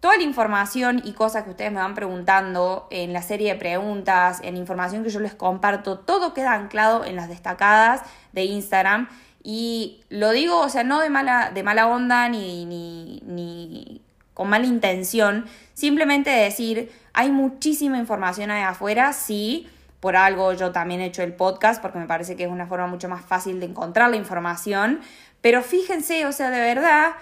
toda 0.03 0.17
la 0.17 0.23
información 0.23 1.01
y 1.05 1.13
cosas 1.13 1.45
que 1.45 1.51
ustedes 1.51 1.71
me 1.71 1.79
van 1.79 1.95
preguntando 1.95 2.89
en 2.91 3.13
la 3.13 3.21
serie 3.21 3.53
de 3.53 3.57
preguntas, 3.57 4.41
en 4.43 4.57
información 4.57 5.01
que 5.01 5.09
yo 5.09 5.21
les 5.21 5.33
comparto, 5.33 5.97
todo 5.97 6.33
queda 6.33 6.51
anclado 6.51 7.05
en 7.05 7.15
las 7.15 7.29
destacadas 7.29 8.01
de 8.33 8.43
Instagram. 8.43 9.07
Y 9.43 10.01
lo 10.09 10.31
digo, 10.31 10.59
o 10.59 10.67
sea, 10.67 10.83
no 10.83 10.99
de 10.99 11.09
mala, 11.09 11.51
de 11.53 11.63
mala 11.63 11.87
onda 11.87 12.27
ni, 12.27 12.65
ni, 12.65 13.23
ni 13.25 14.01
con 14.33 14.49
mala 14.49 14.65
intención, 14.65 15.45
simplemente 15.73 16.29
decir, 16.31 16.91
hay 17.13 17.31
muchísima 17.31 17.97
información 17.97 18.51
ahí 18.51 18.63
afuera, 18.63 19.13
sí, 19.13 19.69
por 20.01 20.17
algo 20.17 20.51
yo 20.51 20.73
también 20.73 20.99
he 20.99 21.05
hecho 21.05 21.23
el 21.23 21.33
podcast, 21.33 21.81
porque 21.81 21.99
me 21.99 22.07
parece 22.07 22.35
que 22.35 22.43
es 22.43 22.51
una 22.51 22.67
forma 22.67 22.87
mucho 22.87 23.07
más 23.07 23.23
fácil 23.23 23.61
de 23.61 23.67
encontrar 23.67 24.09
la 24.09 24.17
información, 24.17 24.99
pero 25.39 25.61
fíjense, 25.61 26.25
o 26.25 26.33
sea, 26.33 26.49
de 26.49 26.59
verdad, 26.59 27.13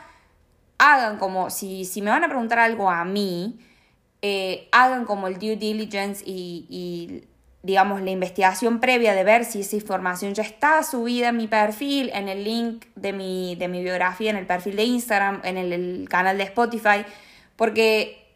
hagan 0.81 1.17
como, 1.17 1.51
si, 1.51 1.85
si 1.85 2.01
me 2.01 2.09
van 2.09 2.23
a 2.23 2.27
preguntar 2.27 2.57
algo 2.57 2.89
a 2.89 3.05
mí, 3.05 3.59
eh, 4.23 4.67
hagan 4.71 5.05
como 5.05 5.27
el 5.27 5.37
due 5.37 5.55
diligence 5.55 6.23
y, 6.25 7.23
digamos, 7.61 8.01
la 8.01 8.09
investigación 8.09 8.79
previa 8.79 9.13
de 9.13 9.23
ver 9.23 9.45
si 9.45 9.61
esa 9.61 9.75
información 9.75 10.33
ya 10.33 10.41
está 10.41 10.81
subida 10.81 11.29
en 11.29 11.37
mi 11.37 11.47
perfil, 11.47 12.09
en 12.15 12.27
el 12.29 12.43
link 12.43 12.85
de 12.95 13.13
mi, 13.13 13.55
de 13.57 13.67
mi 13.67 13.83
biografía, 13.83 14.31
en 14.31 14.37
el 14.37 14.47
perfil 14.47 14.75
de 14.75 14.83
Instagram, 14.85 15.41
en 15.43 15.57
el, 15.57 16.09
canal 16.09 16.39
de 16.39 16.45
Spotify, 16.45 17.05
porque 17.55 18.27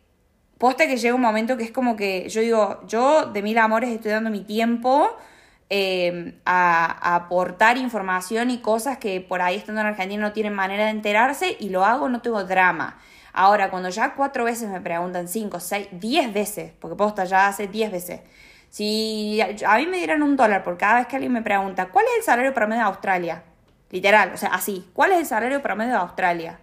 posta 0.59 0.85
que 0.85 0.97
llega 0.97 1.15
un 1.15 1.21
momento 1.21 1.57
que 1.57 1.63
es 1.63 1.71
como 1.71 1.95
que 1.95 2.29
yo 2.29 2.41
digo, 2.41 2.85
yo 2.87 3.25
de 3.25 3.41
mil 3.41 3.57
amores 3.57 3.89
estoy 3.89 4.11
dando 4.11 4.29
mi 4.29 4.41
tiempo 4.41 5.17
Em, 5.67 6.39
a, 6.45 7.15
aportar 7.15 7.77
información 7.77 8.51
y 8.51 8.59
cosas 8.59 8.99
que 8.99 9.19
por 9.19 9.41
ahí 9.41 9.55
estando 9.55 9.81
en 9.81 9.87
Argentina 9.87 10.21
no 10.21 10.31
tienen 10.31 10.53
manera 10.53 10.85
de 10.85 10.91
enterarse 10.91 11.57
y 11.59 11.69
lo 11.69 11.83
hago, 11.83 12.07
no 12.07 12.21
tengo 12.21 12.43
drama. 12.43 12.99
Ahora, 13.33 13.71
cuando 13.71 13.89
ya 13.89 14.13
cuatro 14.13 14.43
veces 14.43 14.69
me 14.69 14.79
preguntan, 14.79 15.27
cinco, 15.27 15.59
seis, 15.59 15.87
diez 15.91 16.31
veces, 16.31 16.71
porque 16.79 16.95
posta 16.95 17.25
ya 17.25 17.47
hace 17.47 17.67
diez 17.67 17.91
veces, 17.91 18.21
si 18.69 19.39
a 19.41 19.77
mí 19.77 19.87
me 19.87 19.97
dieran 19.97 20.21
un 20.21 20.35
dólar 20.35 20.63
por 20.63 20.77
cada 20.77 20.95
vez 20.99 21.07
que 21.07 21.15
alguien 21.15 21.33
me 21.33 21.41
pregunta, 21.41 21.87
¿cuál 21.87 22.05
es 22.05 22.19
el 22.19 22.23
salario 22.23 22.53
promedio 22.53 22.83
de 22.83 22.89
Australia? 22.89 23.43
Literal, 23.89 24.33
o 24.33 24.37
sea, 24.37 24.49
así, 24.49 24.89
¿cuál 24.93 25.13
es 25.13 25.19
el 25.19 25.25
salario 25.25 25.61
promedio 25.63 25.93
de 25.93 25.99
Australia? 25.99 26.59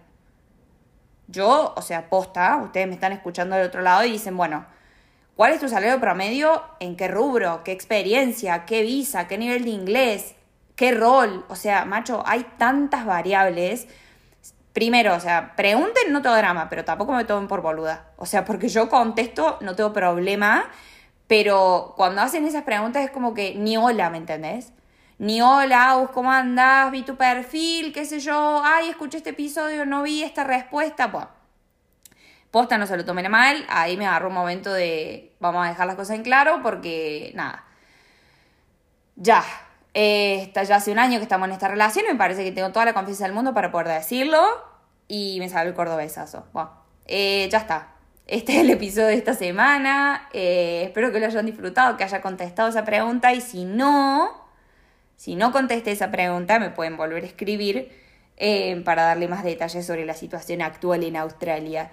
Yo, 1.27 1.73
o 1.75 1.81
sea, 1.81 2.09
posta, 2.09 2.57
ustedes 2.57 2.87
me 2.87 2.93
están 2.93 3.11
escuchando 3.11 3.55
del 3.57 3.67
otro 3.67 3.81
lado 3.81 4.05
y 4.05 4.11
dicen, 4.11 4.37
bueno, 4.37 4.65
¿Cuál 5.35 5.53
es 5.53 5.59
tu 5.59 5.67
salario 5.67 5.99
promedio? 5.99 6.61
¿En 6.79 6.95
qué 6.95 7.07
rubro? 7.07 7.63
¿Qué 7.63 7.71
experiencia? 7.71 8.65
¿Qué 8.65 8.83
visa? 8.83 9.27
¿Qué 9.27 9.39
nivel 9.39 9.63
de 9.63 9.71
inglés? 9.71 10.35
¿Qué 10.75 10.91
rol? 10.91 11.43
O 11.49 11.55
sea, 11.55 11.85
macho, 11.85 12.21
hay 12.27 12.45
tantas 12.57 13.03
variables. 13.07 13.87
Primero, 14.73 15.15
o 15.15 15.19
sea, 15.19 15.55
pregunten, 15.55 16.11
no 16.11 16.21
tengo 16.21 16.35
drama, 16.35 16.69
pero 16.69 16.85
tampoco 16.85 17.13
me 17.13 17.25
tomen 17.25 17.47
por 17.47 17.61
boluda. 17.61 18.11
O 18.17 18.27
sea, 18.27 18.45
porque 18.45 18.67
yo 18.67 18.89
contesto, 18.89 19.57
no 19.61 19.75
tengo 19.75 19.91
problema, 19.91 20.69
pero 21.25 21.93
cuando 21.97 22.21
hacen 22.21 22.45
esas 22.45 22.63
preguntas 22.63 23.03
es 23.03 23.09
como 23.09 23.33
que 23.33 23.55
ni 23.55 23.75
hola, 23.75 24.11
¿me 24.11 24.17
entendés? 24.17 24.71
Ni 25.17 25.41
hola, 25.41 26.09
¿cómo 26.13 26.31
andás? 26.31 26.91
Vi 26.91 27.01
tu 27.03 27.15
perfil, 27.17 27.91
qué 27.91 28.05
sé 28.05 28.19
yo, 28.19 28.61
ay, 28.63 28.89
escuché 28.89 29.17
este 29.17 29.31
episodio, 29.31 29.85
no 29.85 30.03
vi 30.03 30.21
esta 30.21 30.43
respuesta. 30.43 31.07
Bueno, 31.07 31.29
posta 32.53 32.77
no 32.77 32.85
se 32.85 32.95
lo 32.95 33.03
tomen 33.03 33.31
mal, 33.31 33.65
ahí 33.67 33.97
me 33.97 34.05
agarró 34.05 34.27
un 34.27 34.35
momento 34.35 34.71
de 34.71 35.33
vamos 35.39 35.65
a 35.65 35.69
dejar 35.69 35.87
las 35.87 35.95
cosas 35.95 36.17
en 36.17 36.21
claro 36.21 36.59
porque 36.61 37.31
nada, 37.33 37.63
ya, 39.15 39.43
eh, 39.95 40.43
está 40.43 40.61
ya 40.61 40.75
hace 40.75 40.91
un 40.91 40.99
año 40.99 41.17
que 41.17 41.23
estamos 41.23 41.47
en 41.47 41.53
esta 41.53 41.67
relación 41.67 42.05
me 42.07 42.13
parece 42.13 42.43
que 42.43 42.51
tengo 42.51 42.71
toda 42.71 42.85
la 42.85 42.93
confianza 42.93 43.23
del 43.23 43.33
mundo 43.33 43.55
para 43.55 43.71
poder 43.71 43.87
decirlo 43.87 44.39
y 45.07 45.37
me 45.39 45.49
salió 45.49 45.69
el 45.69 45.75
cordobesazo. 45.75 46.45
Bueno, 46.53 46.69
eh, 47.07 47.49
ya 47.51 47.57
está. 47.57 47.95
Este 48.27 48.53
es 48.53 48.59
el 48.59 48.69
episodio 48.69 49.07
de 49.07 49.15
esta 49.15 49.33
semana. 49.33 50.29
Eh, 50.31 50.83
espero 50.85 51.11
que 51.11 51.19
lo 51.19 51.25
hayan 51.25 51.47
disfrutado, 51.47 51.97
que 51.97 52.03
haya 52.03 52.21
contestado 52.21 52.69
esa 52.69 52.85
pregunta 52.85 53.33
y 53.33 53.41
si 53.41 53.65
no, 53.65 54.29
si 55.15 55.35
no 55.35 55.51
contesté 55.51 55.91
esa 55.91 56.11
pregunta, 56.11 56.59
me 56.59 56.69
pueden 56.69 56.97
volver 56.97 57.23
a 57.23 57.25
escribir 57.25 57.91
para 58.85 59.03
darle 59.03 59.27
más 59.27 59.43
detalles 59.43 59.87
sobre 59.87 60.05
la 60.05 60.13
situación 60.13 60.61
actual 60.61 61.03
en 61.03 61.17
Australia. 61.17 61.89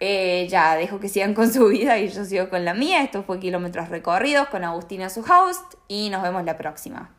Eh, 0.00 0.46
ya 0.50 0.76
dejo 0.76 1.00
que 1.00 1.08
sigan 1.08 1.34
con 1.34 1.52
su 1.52 1.68
vida 1.68 1.98
y 1.98 2.08
yo 2.08 2.24
sigo 2.24 2.48
con 2.48 2.64
la 2.64 2.74
mía. 2.74 3.02
Esto 3.02 3.22
fue 3.22 3.40
Kilómetros 3.40 3.88
Recorridos 3.88 4.48
con 4.48 4.64
Agustina, 4.64 5.08
su 5.10 5.20
host, 5.20 5.74
y 5.88 6.10
nos 6.10 6.22
vemos 6.22 6.44
la 6.44 6.56
próxima. 6.56 7.14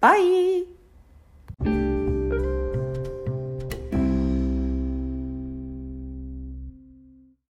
Bye. 0.00 0.77